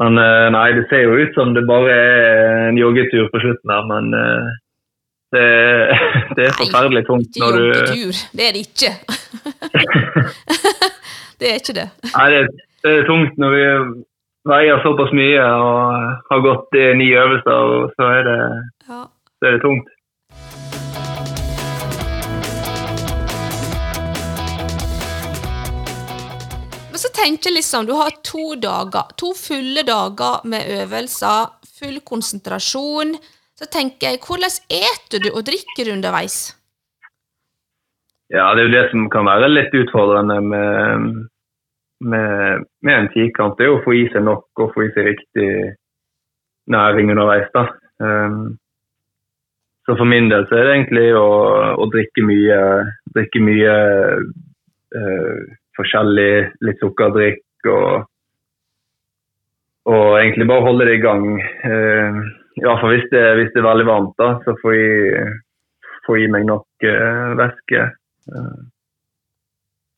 [0.00, 3.72] men eh, nei, det ser jo ut som det bare er en joggetur på slutten
[3.74, 4.52] her, men uh,
[5.36, 5.44] det,
[6.38, 8.92] det er forferdelig tungt når du Ikke joggetur, det er det ikke.
[11.42, 11.88] det er ikke det.
[12.08, 12.42] Nei, det,
[12.82, 13.66] det er tungt når vi
[14.50, 18.38] veier såpass mye og har gått i ni øvelser, og så er det,
[18.88, 19.04] ja.
[19.38, 19.92] så er det tungt.
[26.98, 33.14] Tenker liksom, du har to dager, to fulle dager med øvelser, full konsentrasjon.
[33.58, 36.56] Så tenker jeg, hvordan eter du og drikker underveis?
[38.32, 41.06] Ja, det er jo det som kan være litt utfordrende med,
[42.00, 43.58] med, med en tikant.
[43.58, 45.48] Det er å få i seg nok og få i seg riktig
[46.72, 47.48] næring underveis.
[47.54, 47.66] da.
[48.02, 48.56] Um,
[49.86, 51.28] så for min del så er det egentlig å,
[51.76, 52.60] å drikke mye,
[53.14, 53.74] drikke mye
[54.96, 55.42] uh,
[55.78, 56.32] forskjellig,
[56.66, 58.04] litt sukkerdrikk og,
[59.92, 61.26] og egentlig bare holde det i gang.
[61.64, 62.20] Uh,
[62.60, 65.36] I hvert fall hvis det, hvis det er veldig varmt, da, så får jeg,
[66.06, 67.86] får jeg meg nok uh, væske.
[68.32, 68.60] Uh,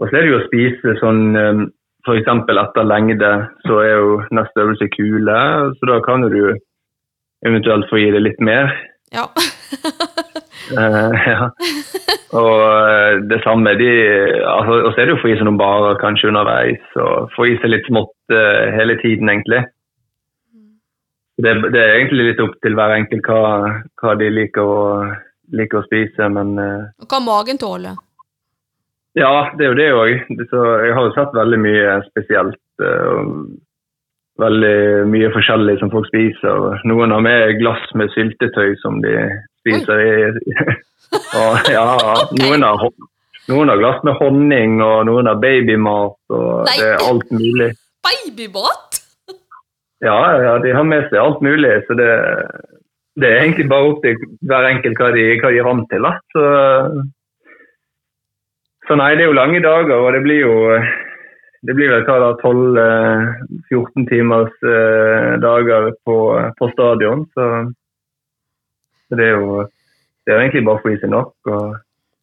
[0.02, 1.66] og så er det jo å spise sånn um,
[2.04, 2.26] F.eks.
[2.28, 3.30] etter lengde
[3.64, 5.36] så er jo neste øvelse kule,
[5.78, 6.52] så da kan du
[7.48, 8.74] eventuelt få gi det litt mer.
[9.14, 9.24] Ja.
[10.76, 11.48] uh, ja.
[12.34, 12.93] Og eh,
[13.30, 13.90] det samme de,
[14.48, 17.48] altså, Og så er det jo få i seg noen barer kanskje underveis, og få
[17.50, 19.64] i seg litt smått uh, hele tiden, egentlig.
[21.34, 23.44] Det, det, er egentlig litt opp til hver enkelt hva,
[24.00, 24.80] hva de liker å,
[25.58, 27.98] liker å, spise, men uh, Og hva magen tåler?
[29.18, 30.12] Ja, det er jo det òg.
[30.34, 32.62] Jeg har jo sett veldig mye spesielt.
[32.82, 33.54] Uh,
[34.42, 36.80] veldig mye forskjellig som folk spiser.
[36.90, 39.14] Noen har med glass med syltetøy som de
[39.62, 40.14] spiser i
[41.12, 41.86] og, ja,
[42.40, 42.84] noen har,
[43.50, 46.76] noen har, glass med honning, og noen har babymat, og Nei.
[46.80, 47.70] det er alt mulig.
[48.04, 49.00] Babymat?
[50.04, 51.72] Ja, ja, de har med seg alt mulig.
[51.88, 52.10] Så det,
[53.20, 56.04] det er egentlig bare opp til hver enkelt hva de, hva de er vant til.
[56.04, 56.12] Da.
[56.34, 56.44] Så,
[58.88, 60.56] så nei, det er jo lange dager, og det blir jo
[61.64, 66.18] det blir vel hva da, 12-14 eh, timers eh, dager på,
[66.58, 67.24] på stadion.
[67.32, 67.46] Så,
[69.08, 69.62] så det er jo
[70.24, 71.34] det er egentlig bare å få i nok.
[71.52, 71.76] Og...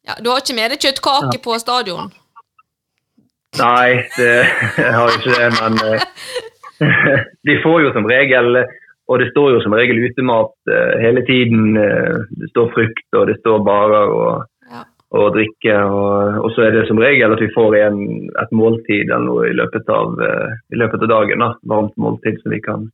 [0.09, 1.41] Ja, du har ikke med deg kjøttkake ja.
[1.45, 2.11] på stadion?
[3.59, 4.31] Nei, det,
[4.79, 6.05] jeg har ikke det, men uh,
[7.47, 8.63] de får jo som regel
[9.11, 11.75] og det står jo som regel utemat uh, hele tiden.
[11.75, 14.85] Uh, det står frukt, og det står barer og, ja.
[15.19, 15.75] og drikke.
[15.83, 17.99] Og, og, så er det som regel at vi får en,
[18.31, 20.15] et måltid eller noe i løpet av,
[20.71, 21.43] i løpet av dagen.
[21.43, 21.51] Da.
[21.73, 22.87] Varmt måltid som vi kan,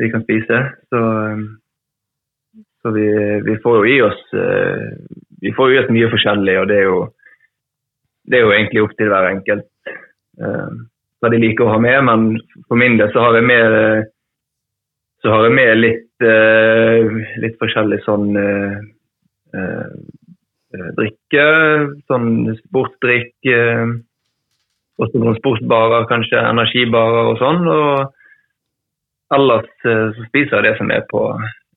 [0.00, 0.62] vi kan spise.
[0.88, 1.04] Så
[2.84, 3.08] så vi,
[3.40, 4.88] vi, får jo i oss eh,
[5.40, 6.98] vi får i oss mye forskjellig, og det er jo,
[8.28, 9.70] det er jo egentlig opp til hver enkelt.
[10.40, 10.74] Eh,
[11.24, 12.26] hva de liker å ha med, men
[12.68, 14.10] for min del så har jeg med,
[15.24, 16.26] så har jeg med litt,
[17.40, 18.26] litt forskjellig sånn
[21.00, 21.46] drikke.
[22.12, 23.32] Sånn sportdrikk.
[25.00, 27.64] også noen sportbarer, kanskje energibarer og sånn.
[27.72, 31.24] Og ellers så spiser jeg det som er på,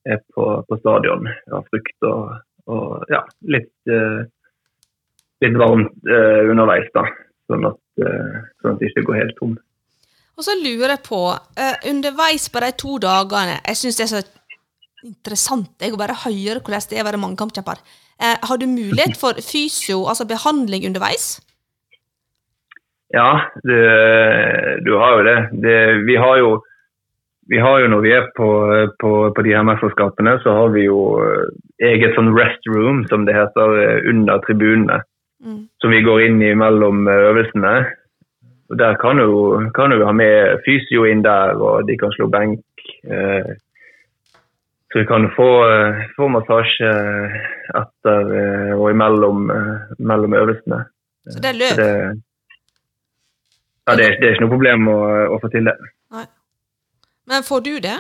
[0.08, 1.28] er på, på stadion.
[1.52, 2.38] Ja, frukt og,
[2.72, 3.74] og ja, litt,
[5.44, 7.06] litt varmt underveis, da.
[7.48, 9.56] Sånn at Eh, sånn at det ikke går helt tom.
[10.38, 14.12] Og så lurer jeg på, uh, underveis på de to dagene Jeg syns det er
[14.12, 14.20] så
[15.08, 17.82] interessant jeg å bare høre hvordan det er å være mannkampkjemper.
[18.22, 21.40] Uh, har du mulighet for fysio, altså behandling underveis?
[23.16, 23.82] Ja, det,
[24.86, 25.38] du har jo det.
[25.64, 25.78] det.
[26.06, 26.58] vi har jo
[27.48, 28.48] vi har jo Når vi er på,
[29.00, 31.00] på, på de her mesterskapene, så har vi jo
[31.80, 33.78] eget sånn restroom, som det heter,
[34.10, 35.02] under tribunene.
[35.44, 35.68] Mm.
[35.82, 37.74] som vi går inn i mellom eh, øvelsene.
[38.70, 42.28] Og Der kan du, kan du ha med fysio inn der, og de kan slå
[42.28, 42.64] benk.
[43.06, 43.54] Eh,
[44.92, 46.92] så vi kan få, eh, få massasje
[47.82, 49.52] etter eh, og imellom
[50.00, 50.84] mellom øvelsene.
[51.30, 51.78] Så det er løp?
[51.78, 51.92] Det,
[53.88, 55.00] ja, det, det, er ikke noe problem å,
[55.36, 55.78] å få til det.
[57.28, 57.98] Men får du det?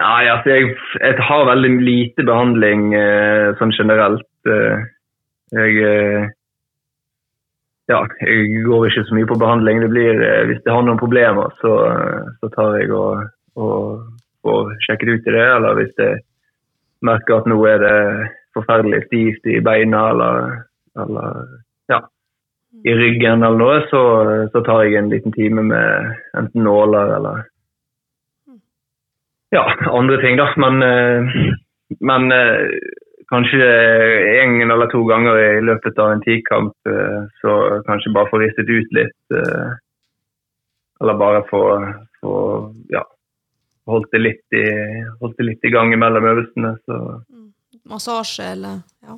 [0.00, 0.70] Nei, altså jeg,
[1.02, 4.30] jeg har veldig lite behandling eh, sånn generelt.
[4.48, 4.86] Eh,
[5.52, 6.30] jeg, eh,
[7.92, 9.82] ja, jeg går ikke så mye på behandling.
[9.84, 11.76] Det blir, eh, hvis det har noen problemer, så,
[12.40, 13.26] så tar jeg og,
[13.60, 14.00] og
[14.48, 15.48] og, sjekker ut i det.
[15.56, 16.22] Eller hvis jeg
[17.06, 17.98] merker at nå er det
[18.56, 20.56] forferdelig stivt i beina eller,
[21.02, 21.42] eller
[22.84, 24.02] i ryggen eller noe, så,
[24.52, 27.44] så, tar jeg en liten time med enten nåler eller
[29.52, 30.46] ja, andre ting, da.
[30.56, 31.32] Men, eh,
[32.00, 32.32] men
[33.32, 33.66] kanskje
[34.42, 37.52] en eller to ganger i løpet av en tikamp, eh, så
[37.86, 39.36] kanskje bare få ristet ut litt.
[39.36, 39.70] Eh,
[41.00, 41.62] eller bare få,
[42.20, 42.34] få
[42.88, 43.02] ja,
[43.86, 44.66] holdt det, litt i,
[45.20, 46.74] holdt det litt i gang mellom øvelsene.
[46.84, 46.98] Så.
[47.32, 47.48] Mm.
[47.90, 48.82] Massasje, eller?
[49.02, 49.16] Ja.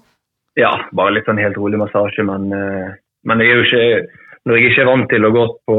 [0.63, 2.27] ja, bare litt sånn helt rolig massasje.
[2.31, 2.95] Men, eh,
[3.29, 5.79] men jeg er jo ikke, når jeg ikke er vant til å gå på,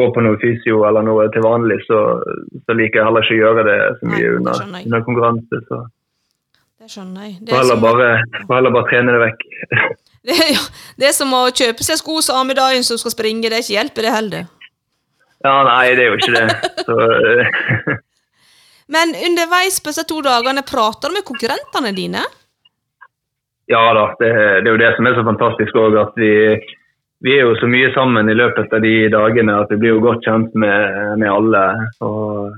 [0.00, 2.02] gå på noe fysio eller noe til vanlig, så,
[2.66, 5.64] så liker jeg heller ikke å gjøre det så mye under, under konkurranse.
[5.70, 5.82] så
[6.80, 7.34] det skjønner jeg.
[7.44, 9.42] Får heller, bare, bare trene det vekk.
[10.20, 10.64] Det er, ja,
[11.00, 13.48] det er som å kjøpe seg sko samme dagen som skal springe.
[13.48, 14.42] Det er ikke hjelper, det heller.
[15.40, 16.72] Ja, nei, det er jo ikke det.
[16.84, 17.94] Så, uh...
[18.94, 22.26] Men underveis på disse to dagene, prater du med konkurrentene dine?
[23.70, 24.30] Ja da, det,
[24.64, 25.98] det er jo det som er så fantastisk òg.
[26.00, 26.32] At vi,
[27.22, 30.02] vi, er jo så mye sammen i løpet av de dagene at vi blir jo
[30.08, 31.62] godt kjent med, med alle.
[32.02, 32.50] Og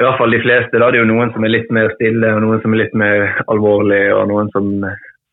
[0.00, 0.80] i hvert fall de fleste.
[0.80, 0.88] Da.
[0.90, 3.42] Det er jo noen som er litt mer stille, og noen som er litt mer
[3.52, 4.70] alvorlig, og noen som,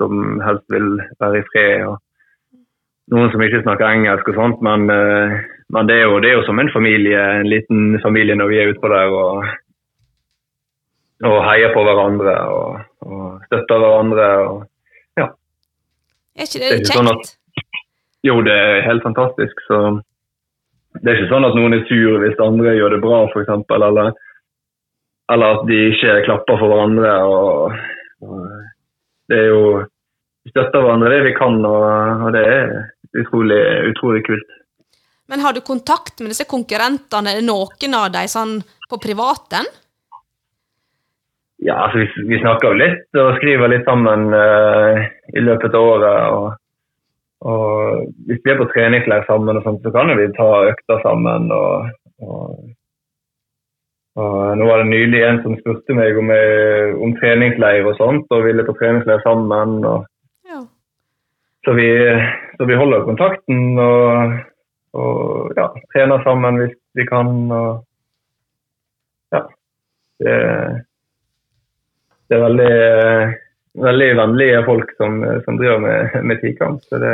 [0.01, 0.89] som helst vil
[1.23, 1.85] være i fred.
[1.87, 5.37] og Noen som ikke snakker engelsk og sånt, men, uh,
[5.71, 8.59] men det, er jo, det, er jo, som en familie, en liten familie når vi
[8.59, 9.47] er utpå der og,
[11.25, 14.27] og heier på hverandre og, og støtter hverandre.
[14.45, 14.60] Og,
[15.17, 15.32] ja.
[16.38, 16.99] Er ikke det, det er ikke kjekt?
[16.99, 17.34] Sånn at,
[18.27, 19.65] jo, det er helt fantastisk.
[19.69, 19.82] så
[21.01, 23.51] det er ikke sånn at noen er sur hvis andre gjør det bra, f.eks.
[23.77, 24.15] Eller
[25.32, 27.13] eller at de ikke klapper for hverandre.
[27.27, 27.73] Og,
[28.23, 29.63] og det er jo
[30.47, 32.69] Vi støtter hverandre det vi kan, og, det er
[33.19, 34.53] utrolig, utrolig, kult.
[35.27, 37.34] Men har du kontakt med disse konkurrentene?
[37.34, 38.53] Er det noen av dem sånn
[38.88, 39.67] på privaten?
[41.65, 45.91] Ja, altså vi, vi, snakker jo litt og skriver litt sammen uh, i løpet av
[45.95, 46.31] året.
[46.37, 46.47] og
[47.45, 51.51] og hvis vi er på treningsleir sammen, og sånt, så kan vi ta økter sammen.
[51.53, 51.91] Og,
[52.25, 52.55] og
[54.17, 58.31] og nå var det nylig en som spurte meg om, jeg, om treningsleir og sånt,
[58.33, 59.75] og ville på treningsleir sammen.
[60.49, 60.63] Ja.
[61.65, 61.85] så, vi,
[62.57, 67.29] så, vi, holder kontakten og ja, trener sammen hvis vi kan.
[67.59, 67.69] Og,
[69.35, 69.43] ja.
[70.17, 70.33] Det,
[72.27, 72.71] det er veldig,
[73.87, 76.83] veldig vennlige folk som, som driver med, med tikamp.
[76.89, 77.13] Så det,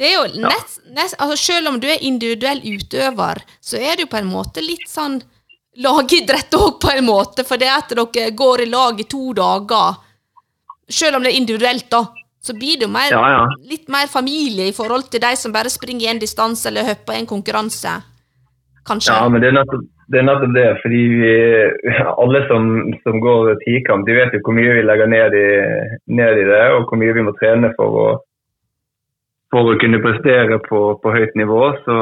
[0.00, 4.06] det er jo nest, nest, altså Selv om du er individuell utøver, så er det
[4.06, 5.20] jo på en måte litt sånn
[5.84, 9.96] lagidrett òg, på en måte, for det at dere går i lag i to dager,
[10.88, 12.04] selv om det er individuelt, da,
[12.44, 13.44] så blir det jo mer, ja, ja.
[13.66, 17.26] litt mer familie i forhold til de som bare springer en distanse eller hopper en
[17.30, 17.94] konkurranse.
[18.88, 19.14] Kanskje?
[19.16, 20.22] Ja, men det er nettopp det.
[20.54, 21.32] Det fordi vi,
[22.22, 22.68] alle som,
[23.06, 25.48] som går tikamp, de vet jo hvor mye vi legger ned i,
[26.12, 28.08] ned i, det, og hvor mye vi må trene for å,
[29.54, 31.62] for å kunne prestere på, på høyt nivå.
[31.86, 31.96] Så,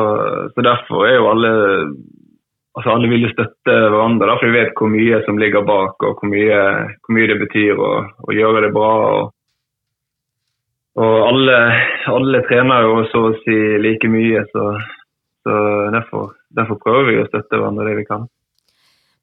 [0.55, 1.55] så derfor er jo alle
[2.73, 6.03] altså alle vil jo støtte hverandre, da, for vi vet hvor mye som ligger bak,
[6.09, 6.61] og hvor mye,
[7.05, 7.93] hvor mye det betyr å,
[8.25, 8.93] å, gjøre det bra.
[9.13, 9.33] Og,
[11.03, 11.59] og alle,
[12.13, 14.71] alle, trener jo så å si like mye, så,
[15.45, 15.59] så
[15.93, 18.29] derfor, derfor, prøver vi å støtte hverandre det vi kan.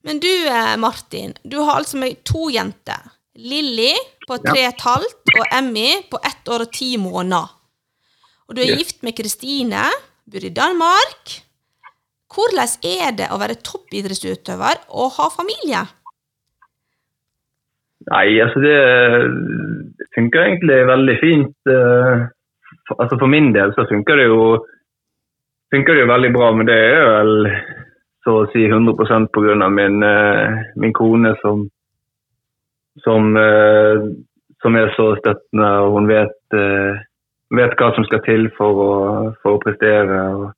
[0.07, 3.09] Men du eh, Martin, du har altså med to jenter.
[3.39, 3.93] Lilly
[4.27, 7.53] på tre og et halvt og Emmy på ett år og ti måneder.
[8.49, 8.81] Og du er yes.
[8.81, 9.85] gift med Kristine,
[10.29, 11.37] bor i Danmark.
[12.29, 15.85] Hvordan er det å være toppidrettsutøver og ha familie?
[18.09, 18.75] Nei, altså det,
[20.15, 21.55] funker egentlig veldig fint.
[21.69, 22.27] Eh,
[22.97, 24.43] altså For min del så funker det jo,
[25.73, 27.33] funker det jo veldig bra, men det er vel
[28.25, 29.69] så å si 100 pga.
[29.69, 31.65] Min, eh, min kone som,
[33.03, 34.05] som, eh,
[34.61, 36.57] som, er så støttende, og hun vet,
[37.55, 38.93] vet hva som skal til for å,
[39.41, 40.23] for å prestere.
[40.35, 40.49] og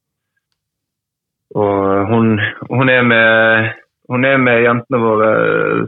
[1.56, 2.40] og hun,
[2.70, 3.72] hun, er med,
[4.10, 5.32] hun, er med, jentene våre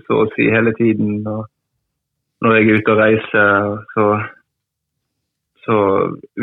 [0.08, 1.22] så å si hele tiden.
[1.28, 1.46] Og
[2.44, 4.08] når jeg er ute og reiser, så,
[5.64, 5.78] så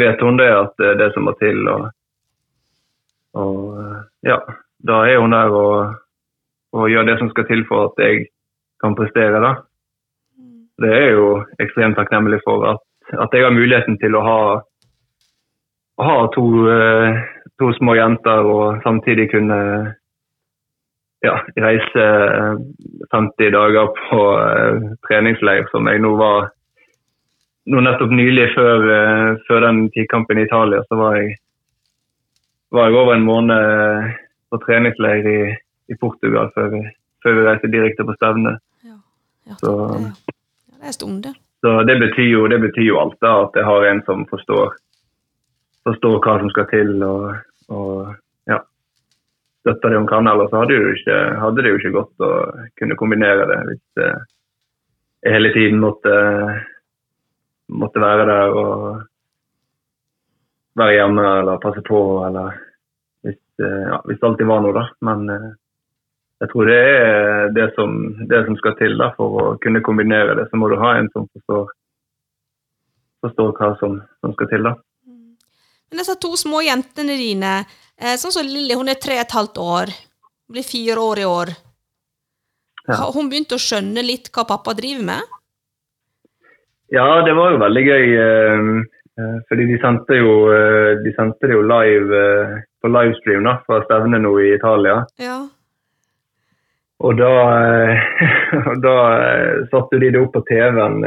[0.01, 1.61] vet hun det at det er det som må til.
[1.69, 1.91] Og,
[3.35, 3.79] og
[4.27, 4.39] ja,
[4.87, 5.95] da er hun der og,
[6.73, 8.27] og, gjør det som skal til for at jeg
[8.83, 9.43] kan prestere.
[9.43, 9.53] da.
[10.81, 12.81] Det er jo ekstremt takknemlig for at,
[13.13, 14.41] at jeg har muligheten til å ha,
[16.01, 17.21] ha to uh,
[17.61, 19.59] to små jenter og samtidig kunne
[21.21, 22.07] ja, reise
[23.13, 24.23] 50 eh, dager på
[25.09, 26.49] treningsleir, som jeg nå var
[27.71, 28.87] nå nettopp nylig før,
[29.45, 31.37] før den tidkampen i Italia, så var jeg,
[32.71, 34.11] var jeg over en måned
[34.51, 35.41] på treningsleir i,
[35.91, 36.83] i Portugal før vi,
[37.25, 38.57] før vi, reiste direkte på stevne.
[38.87, 38.97] Ja,
[39.51, 41.35] ja, så, det, ja, det er stund, det.
[41.61, 44.75] Så det betyr, jo, det betyr jo alt, da, at jeg har en som forstår,
[45.85, 46.95] forstår hva som skal til.
[47.05, 47.31] og
[47.71, 48.15] og
[48.51, 48.59] ja,
[49.63, 50.29] støtta det hun kan.
[50.31, 52.33] Ellers hadde det, jo ikke, hadde det jo ikke gått å
[52.81, 56.15] kunne kombinere det hvis jeg hele tiden måtte,
[57.69, 58.85] måtte være der og
[60.79, 62.01] være hjemme eller passe på.
[62.27, 62.59] eller
[63.25, 64.85] hvis, ja, hvis det alltid var noe, da.
[65.07, 65.49] Men eh,
[66.41, 67.97] jeg tror det er det som,
[68.31, 70.49] det som skal til da, for å kunne kombinere det.
[70.51, 71.73] Så må du ha en som forstår,
[73.27, 74.71] forstår hva som, som skal til.
[74.71, 74.77] da.
[75.91, 77.57] Men disse to små jentene dine,
[77.99, 79.93] eh, sånn som Lilly, hun er tre og et halvt år,
[80.51, 81.53] blir fire år i år.
[82.87, 83.03] Ja.
[83.03, 85.37] Har hun begynt å skjønne litt hva pappa driver med?
[86.91, 88.07] Ja, det var jo veldig gøy.
[89.21, 90.35] Eh, eh, fordi de sendte jo,
[91.05, 92.25] de sendte det jo live
[92.81, 95.03] på livestream da, fra stevnet nå i Italia.
[95.21, 95.41] Ja.
[97.01, 97.33] Og da,
[98.87, 98.97] da
[99.73, 101.05] satte de det opp på TV-en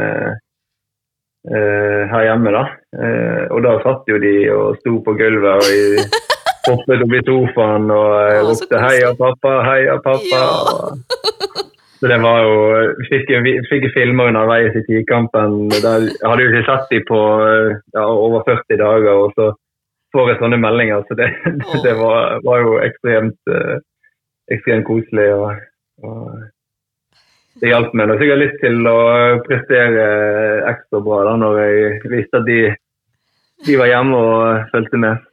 [1.50, 2.54] eh, her hjemme.
[2.54, 2.64] da.
[2.98, 6.22] Eh, og da satt jo de og sto på gulvet og
[6.70, 10.32] hoppet opp i sofaen og eh, ropte 'heia, pappa', 'heia, pappa'.
[10.32, 11.62] Ja.
[12.04, 12.56] så det var jo
[13.08, 13.30] Fikk,
[13.70, 15.70] fikk filmer underveis i tidkampen.
[15.72, 17.20] Der, hadde jo ikke sett dem på
[17.96, 19.46] ja, over 40 dager, og så
[20.12, 21.06] får jeg sånne meldinger.
[21.08, 21.30] Så det,
[21.86, 23.78] det var, var, jo ekstremt, eh,
[24.52, 25.30] ekstremt koselig.
[25.32, 25.64] og,
[26.04, 28.98] og det hjalp meg nok sikkert litt til å
[29.46, 30.04] prestere
[30.74, 32.58] ekstra bra da når jeg visste at de,
[33.64, 35.24] de var hjemme og fulgte med.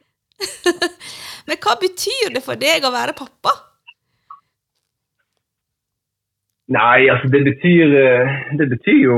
[1.50, 3.58] Men hva betyr det for deg å være pappa?
[6.72, 7.90] Nei, altså det betyr,
[8.58, 9.16] det betyr, jo,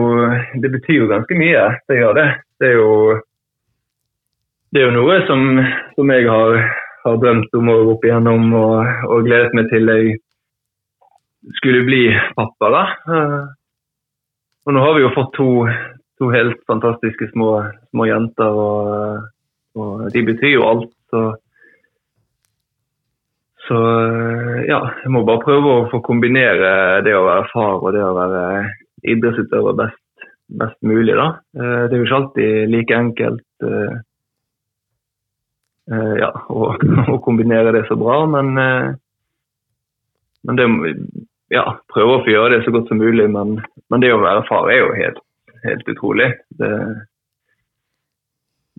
[0.63, 1.65] det betyr jo ganske mye.
[1.89, 2.29] Det gjør det.
[2.59, 2.93] Det er jo,
[4.73, 5.45] det er jo noe som,
[5.95, 6.57] som jeg har,
[7.05, 9.93] har, drømt om opp igjennom og, og gledet meg til.
[9.93, 10.17] Jeg
[11.61, 12.03] skulle bli
[12.35, 12.73] pappa.
[12.75, 12.83] da.
[13.15, 13.45] Eh,
[14.65, 15.49] og nå har vi jo fått to,
[16.19, 17.51] to helt fantastiske små,
[17.93, 19.27] små jenter, og,
[19.77, 20.93] og, de betyr jo alt.
[21.13, 21.27] Så,
[23.65, 23.77] så,
[24.69, 28.17] ja, jeg må bare prøve å få kombinere det å være far og det å
[28.17, 28.43] være
[29.15, 30.27] idrettsutøver best,
[30.61, 31.15] best mulig.
[31.17, 31.29] da.
[31.57, 33.95] Eh, det er jo ikke alltid like enkelt eh,
[36.21, 36.75] ja, å,
[37.15, 38.53] å kombinere det så bra, men,
[40.45, 40.69] men det,
[41.53, 43.27] ja, prøve å få gjøre det så godt som mulig.
[43.33, 43.59] Men,
[43.93, 45.21] men det å være far er jo helt,
[45.65, 46.31] helt utrolig.
[46.61, 46.71] Det,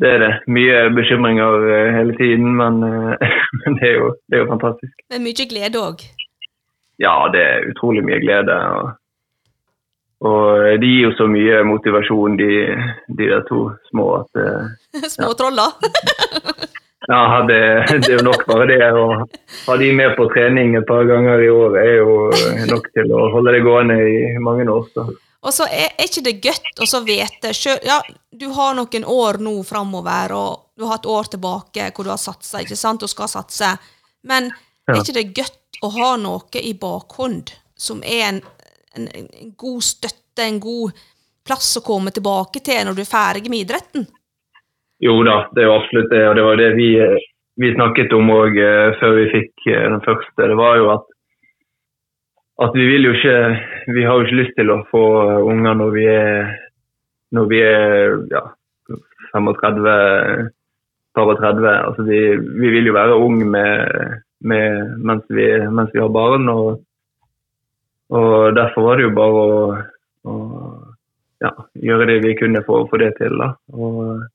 [0.01, 0.33] det, er det.
[0.51, 4.93] Mye bekymringer eh, hele tiden, men, eh, men det, er jo, det, er jo, fantastisk.
[5.09, 6.05] Er mye glede òg?
[7.01, 8.55] Ja, det er utrolig mye glede.
[8.75, 8.93] Og,
[10.29, 12.51] og de gir jo så mye motivasjon, de,
[13.07, 15.75] de der to små, at eh, Små troller?
[17.07, 18.79] Ja, det, det, er jo nok bare det.
[18.97, 19.03] Å
[19.67, 22.15] ha de med på trening et par ganger i året er jo
[22.71, 24.87] nok til å holde det gående i mange år.
[24.89, 25.05] Så.
[25.45, 27.99] Og så er, er ikke det godt å vite sjøl ja,
[28.33, 32.21] Du har noen år nå framover, og du har et år tilbake hvor du har
[32.21, 33.75] satsa ikke sant, og skal satse.
[34.25, 34.49] Men
[34.89, 38.41] er ikke det godt å ha noe i bakhånd som er en,
[38.95, 40.95] en, en god støtte, en god
[41.45, 44.07] plass å komme tilbake til når du er ferdig med idretten?
[45.03, 46.23] Jo da, det er jo absolutt det.
[46.29, 46.89] Og det var det vi,
[47.61, 48.57] vi snakket om òg
[49.01, 50.39] før vi fikk eh, den første.
[50.41, 51.11] Det var jo at,
[52.63, 53.37] at vi vil jo ikke
[53.95, 55.05] Vi har jo ikke lyst til å få
[55.51, 56.53] unger når vi er,
[57.35, 58.45] når vi er ja,
[59.33, 60.51] 35
[61.15, 61.67] 30.
[61.67, 66.49] Altså vi, vi, vil jo være unge med, med, mens, vi, mens, vi, har barn.
[66.49, 66.81] Og,
[68.09, 69.77] og, derfor var det jo bare å,
[70.27, 70.35] å
[71.43, 71.51] ja,
[71.87, 73.37] gjøre det vi kunne for å få det til.
[73.39, 73.53] Da.
[73.75, 74.25] Og,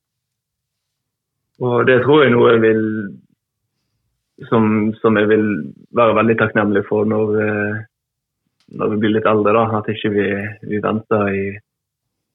[1.60, 2.84] og det tror jeg noe jeg vil
[4.48, 4.64] som,
[5.02, 5.48] som, jeg vil
[5.96, 7.80] være veldig takknemlig for når, eh,
[8.70, 9.54] når vi blir litt eldre.
[9.56, 9.66] Da.
[9.80, 10.26] At ikke vi,
[10.68, 11.44] ikke venter i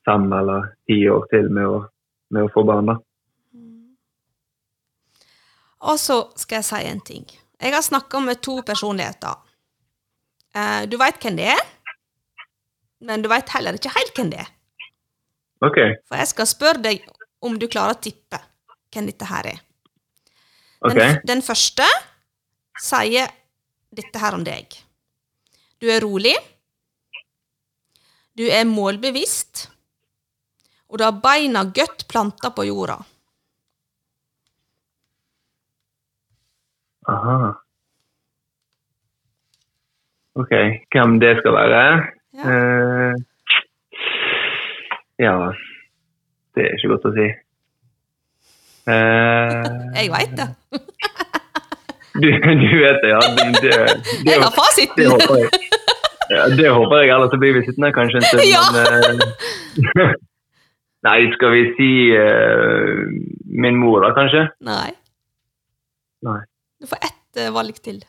[0.05, 1.81] fem eller ti år til med å,
[2.36, 2.91] med å få barn.
[2.91, 2.99] da.
[5.86, 7.25] Og så skal jeg si en ting.
[7.61, 9.38] Jeg har snakka med to personligheter.
[10.55, 11.61] Eh, du veit hvem det er,
[13.05, 14.51] men du veit heller ikke helt hvem det er.
[15.65, 15.79] Ok.
[16.09, 17.05] For jeg skal spørre deg
[17.45, 18.39] om du klarer å tippe
[18.93, 19.61] hvem dette her er.
[20.86, 21.86] Den, den første
[22.81, 23.31] sier
[23.95, 24.75] dette her om deg.
[25.86, 26.33] Du er rolig.
[28.33, 29.67] Du er målbevisst.
[30.89, 32.95] Og du har beina godt planta på jorda.
[37.13, 37.51] Aha.
[40.41, 40.55] OK.
[40.95, 41.83] Hvem det skal være?
[42.33, 42.49] Ja.
[42.49, 43.13] Uh,
[45.21, 45.36] ja
[46.55, 47.29] Det er ikke godt å si.
[48.89, 49.69] Uh,
[50.01, 50.49] jeg veit det.
[52.22, 52.30] Du,
[52.63, 53.22] du, vet det, ja.
[53.38, 54.97] Det, det, det, jeg har fasiten.
[54.99, 55.49] Det håper jeg.
[56.32, 58.45] Ja, det håper jeg, ellers blir vi sittende kanskje en stund.
[58.49, 58.63] Ja.
[58.74, 59.22] Men,
[59.99, 60.13] uh,
[61.07, 61.91] nei, skal vi si
[63.61, 64.47] min mor, da, kanskje?
[64.66, 64.89] Nei.
[66.26, 66.41] Nei.
[66.82, 68.01] Du får ett uh, valg til.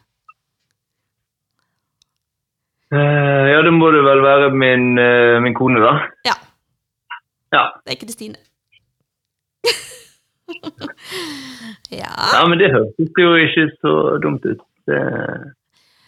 [2.95, 5.93] Uh, ja, da må det vel være min, uh, min kone, da.
[6.29, 6.37] Ja.
[7.57, 7.65] ja.
[7.85, 8.39] Det er Kristine.
[11.93, 12.13] ja.
[12.35, 14.63] ja, men det høres jo ikke så dumt ut.
[14.87, 15.03] Det,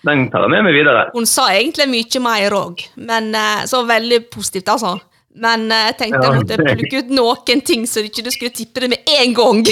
[0.07, 1.09] den tar jeg med meg videre.
[1.15, 3.31] Hun sa egentlig mye mer òg, men
[3.67, 4.97] så veldig positivt, altså.
[5.39, 8.91] Men jeg tenkte jeg måtte plukke ut noen ting, så du ikke skulle tippe det
[8.95, 9.63] med en gang.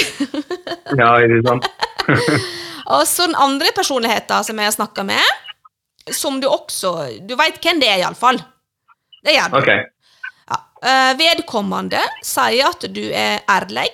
[1.00, 1.66] ja, det sant?
[2.94, 5.34] Og så den andre personligheten som jeg har snakka med,
[6.14, 6.92] som du også
[7.26, 8.38] Du veit hvem det er, iallfall.
[9.26, 9.56] Det gjør du.
[9.58, 9.86] Okay.
[10.46, 10.58] Ja.
[10.86, 13.90] Eh, vedkommende sier at du er ærlig.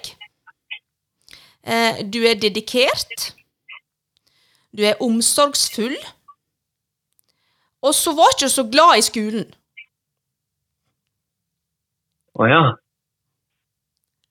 [1.65, 3.33] Eh, du er dedikert.
[4.77, 5.97] Du er omsorgsfull.
[7.83, 9.49] Og så var ikke så glad i skolen.
[12.39, 12.63] Å ja.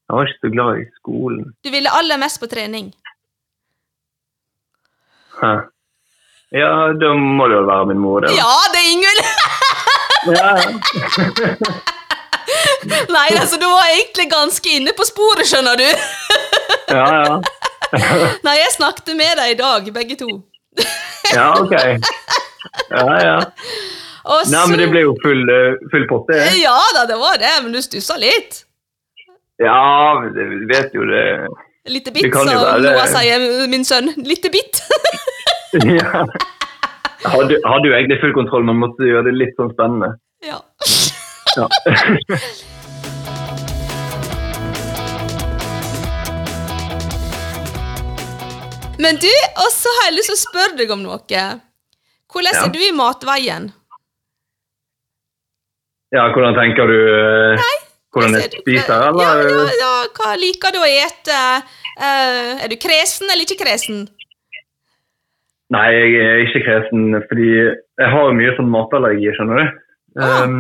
[0.08, 1.44] Jeg var ikke så glad i skolen.
[1.64, 2.90] Du ville aller mest på trening.
[5.42, 5.52] Hæ.
[6.52, 8.34] Ja, da må det jo være min mor, det.
[8.36, 9.22] Ja, det er Ingvild!
[10.36, 10.50] ja.
[13.16, 15.88] Nei, altså, du var egentlig ganske inne på sporet, skjønner du.
[16.88, 17.42] Ja, ja.
[18.46, 20.30] Nei, jeg snakket med deg i dag, begge to.
[21.36, 21.76] ja, ok.
[22.90, 23.38] Ja, ja.
[24.32, 25.42] Og Nei, men det ble jo full,
[25.92, 26.38] full potte.
[26.62, 28.64] Ja da, det var det, men du stussa litt.
[29.62, 31.26] Ja, vi vet jo det.
[31.90, 34.14] Lite bitt, som Noah sier, min sønn.
[34.18, 34.82] Lite bitt.
[36.00, 36.26] ja.
[37.22, 40.14] Hadde, hadde, jo egentlig full kontroll, men måtte gjøre det litt sånn spennende.
[40.46, 40.62] Ja.
[41.58, 41.70] ja.
[49.02, 51.46] Men du, og så har jeg lyst til å spørre deg om noe.
[52.32, 53.70] Hvordan er du i matveien?
[56.12, 57.76] Ja, hvordan tenker du eh, Nei,
[58.12, 59.24] Hvordan jeg spiser, eller?
[59.24, 61.38] Ja, ja, ja, hva liker du å ete?
[61.96, 64.10] Uh, er du kresen eller ikke kresen?
[65.72, 69.80] Nei, jeg er ikke kresen, fordi jeg har mye sånn matallergi, skjønner du.
[70.20, 70.44] Ah.
[70.44, 70.58] Um,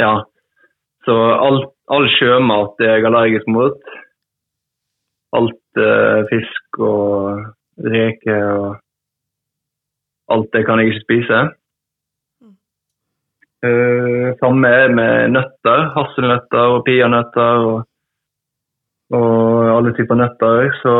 [0.00, 0.12] ja.
[1.04, 1.60] Så all,
[1.92, 3.76] all, sjømat er jeg allergisk mot.
[5.36, 5.60] Alt
[6.30, 7.44] fisk og
[7.86, 8.68] reker og
[10.32, 11.40] alt det kan jeg ikke spise.
[13.66, 15.88] Uh, samme er med nøtter.
[15.94, 17.76] Hasselnøtter og peanøtter og,
[19.16, 20.70] og alle typer nøtter.
[20.82, 20.94] Så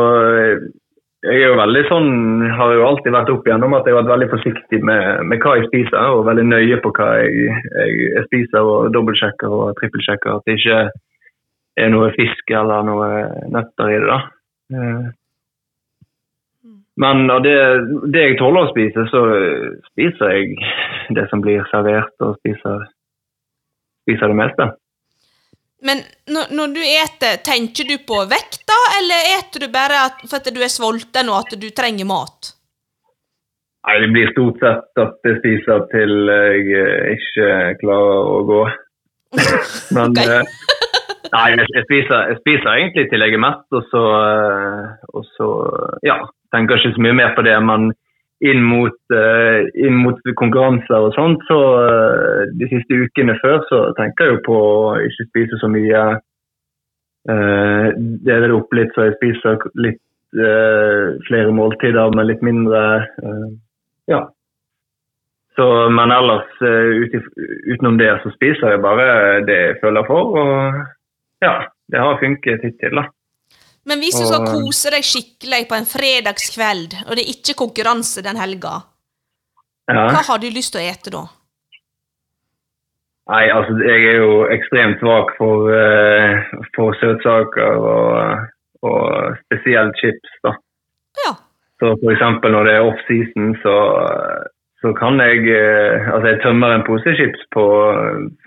[1.27, 2.09] jeg er jo veldig sånn,
[2.55, 5.57] har jo alltid vært opp igjennom at jeg har vært veldig forsiktig med, med, hva
[5.57, 10.37] jeg spiser, og veldig nøye på hva jeg, jeg, jeg spiser, og dobbeltsjekker og trippelsjekker.
[10.37, 10.81] At det ikke
[11.77, 13.11] er noe fisk eller noe
[13.53, 14.07] nøtter i det.
[14.07, 14.21] da.
[14.73, 15.07] Uh,
[16.97, 17.55] men av det,
[18.09, 19.21] det, jeg tåler å spise, så
[19.91, 20.57] spiser jeg
[21.17, 22.87] det som blir servert, og spiser,
[24.05, 24.69] spiser det meste.
[25.85, 26.01] Men
[26.33, 30.49] når, når, du eter, tenker du på vekta, eller eter du bare at, for at
[30.49, 32.53] du er sulten og at du trenger mat?
[33.85, 37.51] Nei, Det blir stort sett at jeg spiser til jeg ikke
[37.83, 38.63] klarer å gå.
[39.95, 40.41] Men, okay.
[41.27, 45.25] Eh, Nei, jeg, spiser, jeg, spiser, egentlig til jeg er mett, og så, eh, og
[45.35, 45.47] så
[46.07, 46.21] ja,
[46.55, 47.55] tenker jeg ikke så mye mer på det.
[47.67, 47.91] Men
[48.45, 53.79] inn mot, uh, inn mot konkurranser og sånt, så uh, de siste ukene før så
[53.97, 56.03] tenker jeg jo på å ikke spise så mye.
[57.27, 62.79] Uh, det er opp litt, så jeg spiser litt flere måltider, men litt mindre.
[64.11, 64.19] ja.
[65.55, 67.15] Så, men ellers, ut,
[67.71, 69.07] utenom det, så spiser jeg bare
[69.47, 70.35] det jeg føler for.
[70.35, 70.81] og
[71.43, 71.53] ja,
[71.91, 73.07] det har funket hittil, da.
[73.87, 78.23] Men hvis du skal kose deg skikkelig på en fredagskveld, og det er ikke konkurranse
[78.25, 78.81] den helga,
[79.87, 80.09] ja.
[80.11, 81.23] hva har du lyst til å ete da?
[83.27, 88.45] Nei, altså jeg er jo ekstremt svak for, uh, for søtsaker og,
[88.87, 90.53] og, spesielt chips, da.
[91.23, 91.33] Ja.
[91.79, 93.75] Så eksempel når det er off-season, så,
[94.83, 97.67] så kan jeg uh, Altså jeg tømmer en pose chips på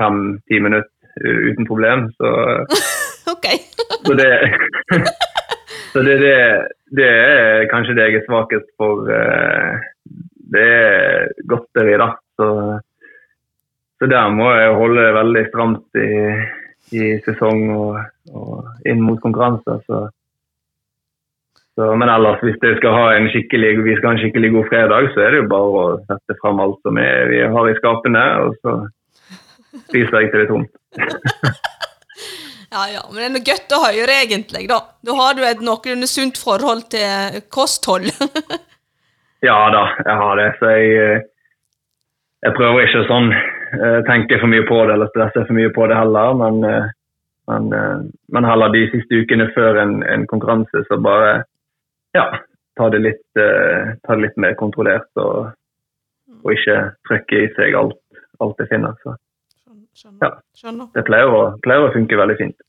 [0.00, 0.88] fem-ti minutter
[1.24, 2.08] uten problem.
[2.16, 2.30] Så,
[4.06, 4.30] så, det,
[5.92, 6.36] så det, det,
[6.96, 9.10] det, er kanskje det jeg er svakest for.
[9.10, 9.88] Eh,
[10.50, 12.12] det er godteri, da.
[12.36, 12.48] Så,
[14.00, 16.08] så der må jeg holde veldig stramt i,
[16.96, 18.00] i sesong og,
[18.34, 19.84] og, inn mot konkurranser.
[19.86, 20.08] Så.
[21.78, 24.66] Så, men ellers, hvis det skal ha en skikkelig, vi skal ha en skikkelig god
[24.72, 27.76] fredag, så er det jo bare å sette fram alt som er, vi har i
[27.78, 28.74] skapene, og så
[29.86, 30.79] spiser jeg til det er tomt.
[32.74, 34.66] ja, ja, men det er godt å høre, egentlig.
[34.70, 38.10] Da Da har du et noenlunde sunt forhold til kosthold.
[39.48, 40.48] ja da, jeg har det.
[40.58, 41.22] Så jeg, eh,
[42.46, 45.72] jeg prøver ikke å sånn eh, tenke for mye på det eller stresse for mye
[45.76, 46.36] på det heller.
[46.42, 46.90] Men, eh,
[47.50, 47.72] men,
[48.30, 51.40] men heller de siste ukene før en, en konkurranse, så bare
[52.14, 52.28] ja,
[52.78, 55.08] ta det litt, ta det litt mer kontrollert.
[55.18, 55.50] og,
[56.44, 56.76] og ikke
[57.08, 57.98] trykke i seg alt,
[58.44, 58.94] alt jeg finner.
[59.02, 59.16] Så.
[59.96, 60.22] Skjønner.
[60.22, 60.30] Ja.
[60.56, 60.88] Skjønner.
[60.94, 62.66] Det pleier å, pleier å, funke veldig fint.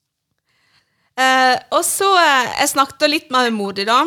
[1.21, 4.01] Eh, og så eh, Jeg snakket litt med Modig, di, da.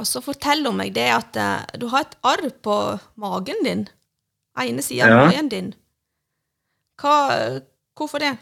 [0.00, 2.78] Og så forteller hun meg det at eh, du har et arr på
[3.20, 3.86] magen din.
[4.60, 5.22] Ene sida av ja.
[5.24, 5.70] magen din.
[7.00, 7.14] Hva,
[7.98, 8.34] hvorfor det?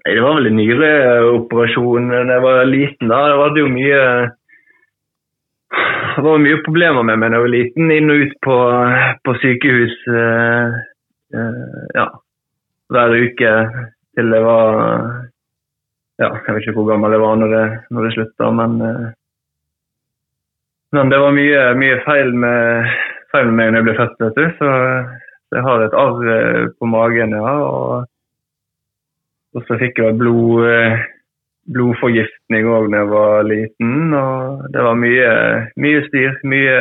[0.00, 3.10] Nei, Det var vel en nyreoperasjon da jeg var liten.
[3.10, 3.24] da.
[3.32, 4.04] Det var jo mye
[6.10, 8.56] det var mye problemer med meg da jeg var liten, inn og ut på,
[9.26, 9.98] på sykehus.
[10.08, 10.89] Eh, Eh,
[11.30, 12.06] ja,
[12.90, 13.50] hver uke
[14.16, 14.74] til det var
[16.20, 19.06] ja, Jeg vet ikke hvor gammel jeg var når det, når det slutta, men, eh,
[20.92, 22.90] men det var mye, mye feil, med,
[23.32, 24.50] feil, med, meg når jeg ble født, vet du.
[24.58, 24.72] Så,
[25.48, 27.54] så jeg har et arr eh, på magen, ja.
[27.70, 28.04] Og,
[29.56, 30.68] og så fikk jeg blod,
[31.72, 33.96] blodforgiftning òg da jeg var liten.
[34.20, 35.32] Og det var mye,
[35.80, 36.36] mye styr.
[36.44, 36.76] Mye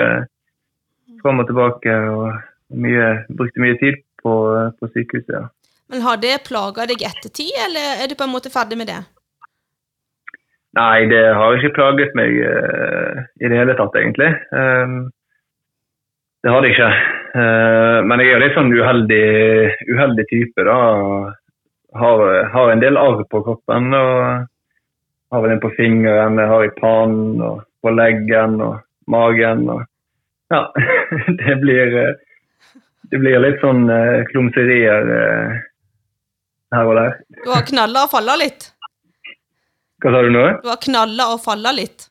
[1.24, 1.96] fram og tilbake.
[2.12, 4.34] og mye, brukte mye tid på,
[4.80, 5.36] på sykehuset.
[5.36, 5.48] Ja.
[5.90, 9.00] Men Har det plaga deg ettertid, eller er du på en måte ferdig med det?
[10.78, 14.30] Nei, det har ikke plaget meg uh, i det hele tatt, egentlig.
[14.54, 15.10] Um,
[16.46, 16.92] det har det ikke.
[17.34, 19.26] Uh, men jeg er litt sånn uheldig,
[19.90, 20.78] uheldig type, da.
[21.98, 23.90] Har, har en del arr på kroppen.
[23.98, 24.46] og
[25.34, 28.78] Har vel en på fingeren, jeg har i pannen og på leggen og
[29.10, 29.66] magen.
[29.74, 29.88] og
[30.54, 30.68] Ja,
[31.42, 32.14] det blir uh,
[33.12, 35.58] det blir litt sånn uh, klumserier uh,
[36.76, 37.18] her og der.
[37.46, 38.70] Du har knalla og falla litt?
[40.00, 40.46] Hva sa du nå?
[40.64, 42.08] Du har knalla og falla litt?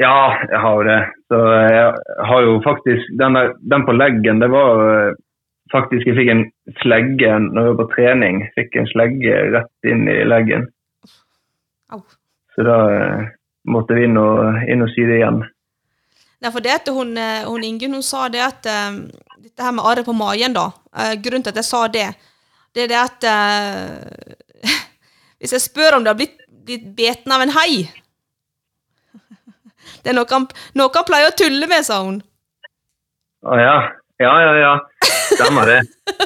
[0.00, 1.00] Ja, jeg har jo det.
[1.28, 1.88] Så jeg
[2.30, 5.18] har jo faktisk Den, der, den på leggen, det var uh,
[5.72, 6.44] faktisk Jeg fikk en
[6.80, 8.42] slegge når jeg var på trening.
[8.58, 10.68] Fikk en slegge rett inn i leggen.
[11.90, 12.02] Au.
[12.54, 12.78] Så da
[13.70, 15.42] måtte vi inn og, inn og sy det igjen.
[16.40, 18.68] Nei, for det at hun, eh, hun Ingunn hun sa det at
[19.50, 20.70] Dette her med arret på magen, da.
[20.94, 22.06] Eh, grunnen til at jeg sa det,
[22.70, 24.70] det er det at eh,
[25.42, 27.72] Hvis jeg spør om det har blitt, blitt beten av en hai
[30.04, 30.46] Det er noe han,
[30.78, 32.22] noe han pleier å tulle med, sa hun.
[33.42, 33.76] Å ja.
[34.22, 34.72] Ja, ja, ja.
[35.34, 35.80] Stemmer det.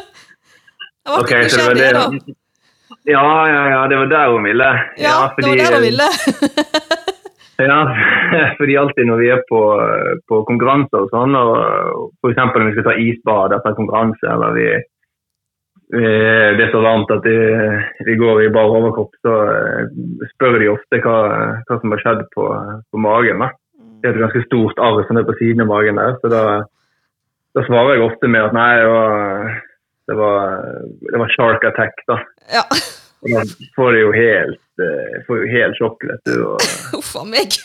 [1.04, 2.04] Jeg var okay, så det var det, da.
[3.04, 3.80] Ja, ja, ja.
[3.88, 4.68] Det var der hun ville.
[4.96, 6.08] Ja, ja fordi, det var der hun ville.
[7.56, 7.80] Ja,
[8.58, 9.60] fordi alltid når vi er på,
[10.28, 12.40] på konkurranser og sånn, og f.eks.
[12.40, 14.66] når vi skal ta isbad etter konkurranse, eller vi,
[15.94, 16.04] vi,
[16.58, 17.36] det er så varmt at vi,
[18.08, 21.18] vi går i bar overkropp, så eh, spør de ofte hva,
[21.68, 22.48] hva som har skjedd på,
[22.90, 23.44] på magen.
[23.44, 23.52] Da.
[24.02, 26.42] Det er et ganske stort arr som er på siden av magen der, så da,
[27.54, 29.54] da svarer jeg ofte med at nei, det var,
[30.10, 30.60] det var,
[31.06, 32.18] det var shark attack, da.
[32.50, 32.66] Ja.
[33.24, 33.42] Og da
[33.76, 36.38] får jo helt, uh, får jo helt sjokk, vet du.
[37.00, 37.58] Uff a meg.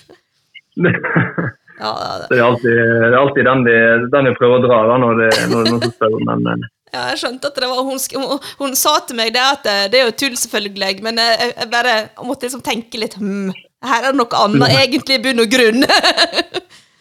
[0.79, 1.93] ja,
[2.29, 3.77] det, er alltid, det er alltid den, de,
[4.15, 6.19] den de prøver å dra da, når det er noen spør.
[6.25, 9.65] Men, Ja, jeg skjønte at det var hun, hun, hun sa til meg det at
[9.67, 13.19] det, det er jo tull, selvfølgelig, men jeg, jeg bare jeg måtte liksom tenke litt
[13.19, 13.51] hm,
[13.85, 15.85] her er det noe annet egentlig i bunn og grunn.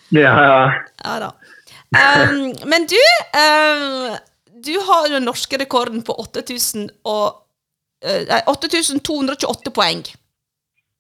[0.09, 0.61] Ja, ja.
[1.05, 1.27] ja da.
[1.93, 2.97] Um, men du,
[3.37, 4.15] um,
[4.65, 7.43] du har jo den norske rekorden på 8000 og,
[8.01, 10.05] 8228 poeng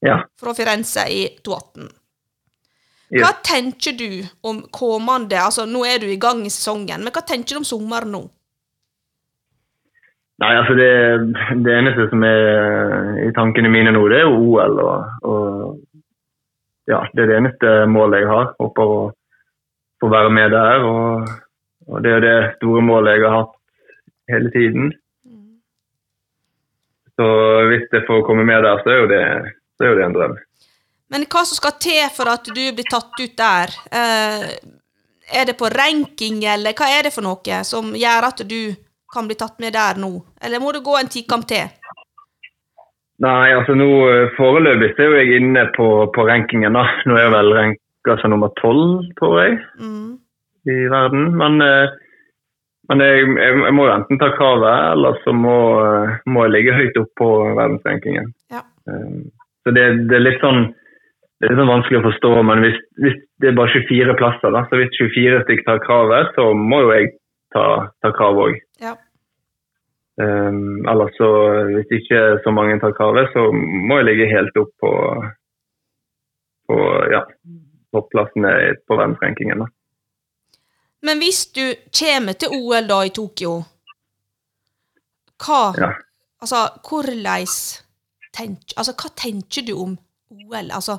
[0.02, 0.18] ja.
[0.40, 1.88] fra Firenze i 2018.
[3.08, 3.22] Ja.
[3.24, 4.10] Hva tenker du
[4.44, 7.68] om kommende altså Nå er du i gang i sesongen, men hva tenker du om
[7.68, 8.26] sommeren nå?
[10.38, 10.90] Nei, altså det,
[11.66, 14.76] det eneste som er i tankene mine nå, det er jo OL.
[14.84, 18.52] Og, og ja, det er det eneste målet jeg har.
[18.62, 19.00] Håper å
[19.98, 20.86] få være med der.
[20.86, 21.32] Og,
[21.88, 23.56] og det er det store målet jeg har hatt
[24.30, 24.92] hele tiden.
[27.18, 27.28] Så
[27.70, 29.22] hvis jeg får komme med der, så er jo det,
[29.82, 30.36] er jo det en drøm.
[31.10, 33.72] Men hva som skal til for at du blir tatt ut der?
[33.90, 34.44] Eh,
[35.40, 38.60] er det på ranking, eller hva er det for noe som gjør at du
[39.12, 40.12] kan bli tatt med der nå?
[40.44, 41.66] Eller må du gå en tikamp til?
[43.24, 46.76] Nei, altså nå eh, foreløpig så er jo jeg inne på, på rankingen.
[46.78, 46.84] da.
[47.08, 50.12] Nå er jeg vel ranka som nummer tolv, tror jeg, Mm.
[50.70, 51.32] i verden.
[51.40, 51.96] Men, eh,
[52.88, 56.54] men jeg, jeg, jeg må jo enten ta kravet, eller så må, eh, må jeg
[56.54, 58.32] ligge høyt opp på verdensrankingen.
[58.54, 58.64] Ja.
[58.88, 59.18] Eh,
[59.66, 60.70] Så det, det er litt sånn
[61.38, 64.50] det er litt sånn vanskelig å forstå, men hvis, hvis det er bare 24 plasser,
[64.54, 67.12] da, så hvis 24 stykker tar kravet, så må jo jeg
[67.54, 67.66] ta,
[68.02, 68.56] ta kravet òg.
[68.82, 68.96] Ja.
[70.18, 71.28] Um, ellers så,
[71.70, 74.90] hvis ikke så mange tar kravet, så må jeg ligge helt opp på,
[76.66, 76.78] på
[77.14, 77.22] ja,
[77.94, 78.54] topplassene
[78.88, 79.62] på verdensrankingen.
[79.62, 79.70] da.
[81.06, 81.62] Men hvis du
[81.94, 83.60] kommer til OL da i Tokyo,
[85.44, 85.92] hva Ja.
[86.38, 87.46] Altså, hvordan
[88.32, 89.96] tenk, altså, hva tenker du om
[90.30, 90.70] OL?
[90.70, 90.98] Altså,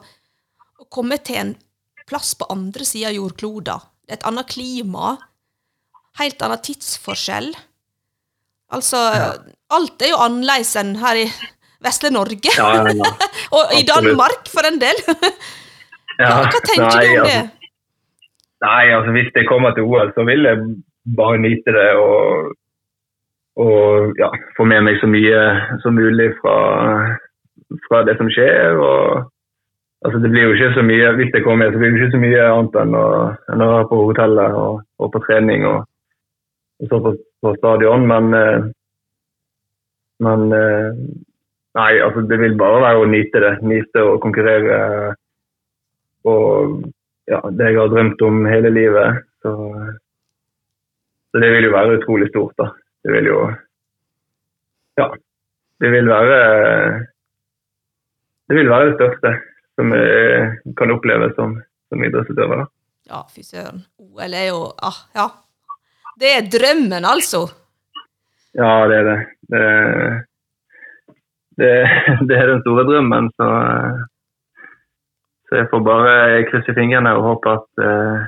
[0.80, 1.54] å komme til en
[2.10, 3.78] plass på andre sida av jordkloda,
[4.10, 5.14] et annet klima,
[6.20, 7.54] helt annen tidsforskjell.
[8.76, 9.00] Altså,
[9.72, 11.32] alt er jo annerledes enn her i
[11.86, 12.52] vesle Norge.
[12.58, 13.14] Ja, ja, ja.
[13.56, 13.86] Og i.
[13.88, 15.00] Danmark, for en del.
[16.20, 17.59] Ja, Hva, hva tenker nei, du om det?
[18.66, 20.58] Nei, altså hvis det kommer til OL, så vil jeg
[21.16, 22.56] bare nyte det og,
[23.56, 25.44] og ja, få med meg så mye
[25.84, 26.56] som mulig fra,
[27.88, 28.76] fra det som skjer.
[28.76, 29.30] og
[30.06, 32.22] altså Det blir jo ikke så mye hvis jeg kommer så blir det ikke så
[32.26, 33.06] mye annet enn å,
[33.54, 35.80] enn å være på hotellet og, og på trening og,
[36.84, 38.08] og så på, på stadion.
[38.12, 38.70] Men, eh,
[40.28, 41.02] men eh,
[41.80, 43.58] nei, altså det vil bare være å nyte det.
[43.64, 44.80] Nyte å konkurrere.
[46.28, 46.82] Og
[47.30, 49.24] ja, det jeg har drømt om hele livet.
[49.44, 49.54] Så,
[51.32, 52.72] så det vil jo være utrolig stort, da.
[53.06, 53.40] Det vil jo
[55.00, 55.08] Ja.
[55.80, 56.40] Det vil være
[58.50, 59.36] Det vil være det største
[59.80, 61.54] som jeg kan oppleve som,
[61.88, 62.64] som idrettsutøver.
[62.64, 62.66] da.
[63.10, 63.86] Ja, fy søren.
[63.98, 65.28] OL er jo ah, Ja.
[66.20, 67.46] Det er drømmen, altså.
[68.58, 69.20] Ja, det er det.
[69.54, 69.64] Det,
[71.62, 71.70] det,
[72.28, 73.48] det er den store drømmen, så
[75.50, 76.16] så jeg får bare
[76.50, 78.26] krysse fingrene og håpe at, eh,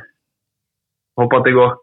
[1.21, 1.75] håpe at det går.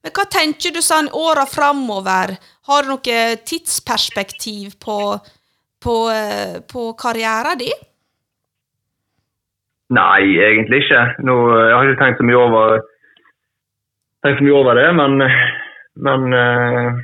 [0.00, 2.34] Men hva tenker du sånn åra framover?
[2.66, 4.98] Har du noe tidsperspektiv på,
[5.84, 7.86] på, eh, på karrieren din?
[9.90, 11.02] Nei, egentlig ikke.
[11.26, 12.82] Nå, jeg har ikke tenkt så mye over,
[14.22, 15.16] så mye over det, men,
[16.06, 17.00] men, eh,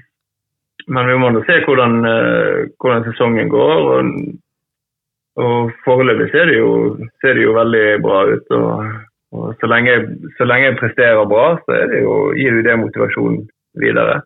[0.86, 3.74] men vi må nå se hvordan, eh, hvordan sesongen går.
[3.90, 4.12] Og,
[5.36, 6.70] og foreløpig ser det, jo,
[7.20, 8.54] ser det jo veldig bra ut.
[8.56, 8.94] Og,
[9.36, 9.98] og så, lenge,
[10.38, 13.42] så lenge jeg presterer bra, så det jo, gir det motivasjon
[13.76, 14.22] videre.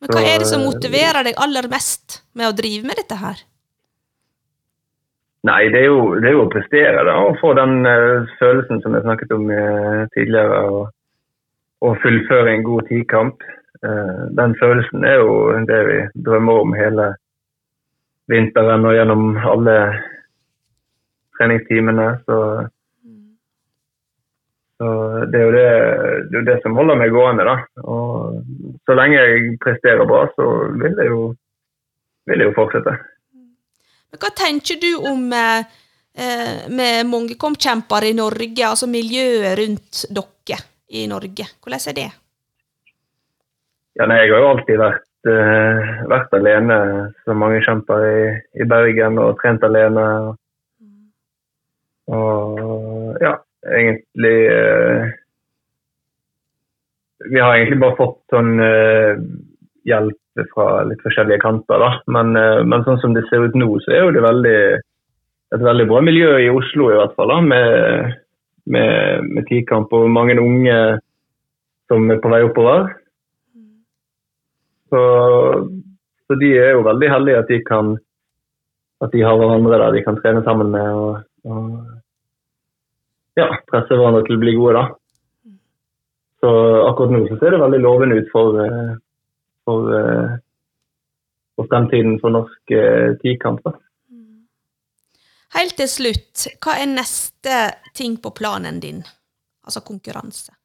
[0.00, 3.00] Men hva Så, er det som eh, motiverer deg aller mest med å drive med
[3.00, 3.40] dette her?
[5.48, 8.82] Nei, det er jo, det er jo å prestere da, og få den uh, følelsen
[8.84, 10.60] som jeg snakket om uh, tidligere.
[10.68, 10.82] Og,
[11.80, 13.44] og fullføre en god tidkamp.
[13.80, 15.36] Uh, den følelsen er jo
[15.68, 15.98] det vi
[16.28, 17.08] drømmer om hele
[18.30, 19.76] vinteren og gjennom alle
[21.38, 22.06] treningstimene.
[22.26, 22.38] Så,
[24.78, 24.90] så
[25.32, 27.46] det er jo det, det, er jo det som holder meg gående.
[27.48, 27.56] da.
[27.84, 28.40] Og
[28.86, 30.48] så lenge jeg presterer bra, så
[30.80, 31.26] vil jeg jo,
[32.30, 32.96] vil jeg jo fortsette.
[34.10, 41.06] Men hva tenker du om eh, med mangekomkjempere i Norge, altså miljøet rundt dere i
[41.10, 41.46] Norge?
[41.62, 42.10] Hvordan er det?
[43.98, 46.76] Ja, nei, jeg har jo alltid vært, vært alene
[47.26, 48.20] som mange kjemper i,
[48.62, 50.04] i Bergen og trent alene.
[52.10, 53.34] Og ja,
[53.66, 55.10] egentlig eh,
[57.30, 59.20] Vi har egentlig bare fått sånn eh,
[59.88, 60.16] hjelp
[60.54, 61.90] fra litt forskjellige kanter, da.
[62.08, 64.62] Men, eh, men sånn som det ser ut nå, så er jo det veldig,
[65.56, 68.16] et veldig bra miljø i Oslo i hvert fall, da, med,
[68.72, 70.78] med, med tikamp og mange unge
[71.90, 72.88] som er på vei oppover.
[74.90, 75.00] Så,
[76.26, 77.96] så, de er jo veldig heldige at de kan
[79.00, 81.68] at de har hverandre der de kan trene sammen med og, og
[83.38, 84.82] ja, presse hverandre til å bli gode.
[84.82, 85.54] da.
[86.40, 86.50] Så
[86.88, 88.58] akkurat nå så ser det veldig lovende ut for,
[89.68, 89.88] for,
[91.56, 93.64] for fremtiden for norsk eh, tikamp.
[95.56, 97.62] Helt til slutt, hva er neste
[97.96, 99.00] ting på planen din?
[99.64, 100.59] Altså konkurranse?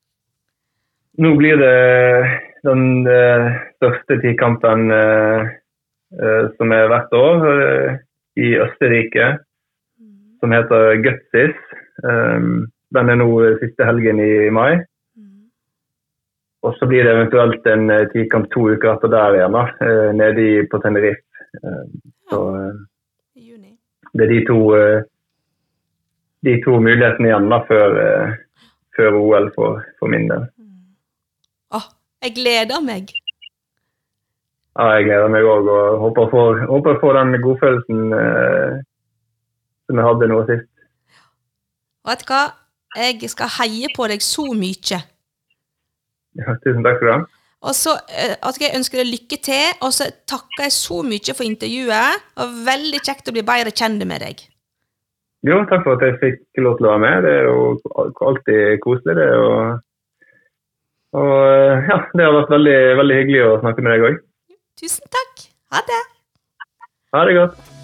[1.17, 1.75] Nå blir det
[2.67, 5.45] den uh, største tikampen uh,
[6.57, 7.45] som er hvert år
[8.39, 9.29] i Østerrike,
[10.39, 11.55] som heter Gutsis.
[12.03, 13.29] Um, den er nå
[13.61, 14.83] siste helgen i mai.
[16.65, 20.79] Og så blir det eventuelt en tikamp to uker etter der igjen, da, nede på
[20.81, 21.21] Tenerife.
[22.31, 22.39] Så
[23.35, 24.59] det er de to,
[26.47, 27.99] de to mulighetene igjen da, før,
[28.97, 30.47] før OL for, for min del.
[32.25, 33.11] Jeg gleder meg.
[34.75, 38.79] Ja, jeg gleder meg òg, og håper å få den godfølelsen eh,
[39.85, 40.71] som jeg hadde nå sist.
[42.09, 42.41] Vet du hva?
[42.95, 44.99] Jeg skal heie på deg så mye.
[46.39, 47.21] Ja, tusen takk for det.
[47.65, 51.37] Og så eh, at jeg ønsker deg lykke til, og så takker jeg så mye
[51.37, 52.27] for intervjuet.
[52.41, 54.47] og Veldig kjekt å bli bedre kjent med deg.
[55.45, 57.25] Jo, takk for at jeg fikk lov til å være med.
[57.29, 59.33] Det er jo alltid koselig, det.
[59.45, 59.84] og
[61.15, 64.19] og eh, ja, det har vært veldig, veldig hyggelig å snakke med deg òg.
[64.81, 65.47] Tusen takk.
[65.75, 66.03] Ha det.
[67.15, 67.74] Ha det godt.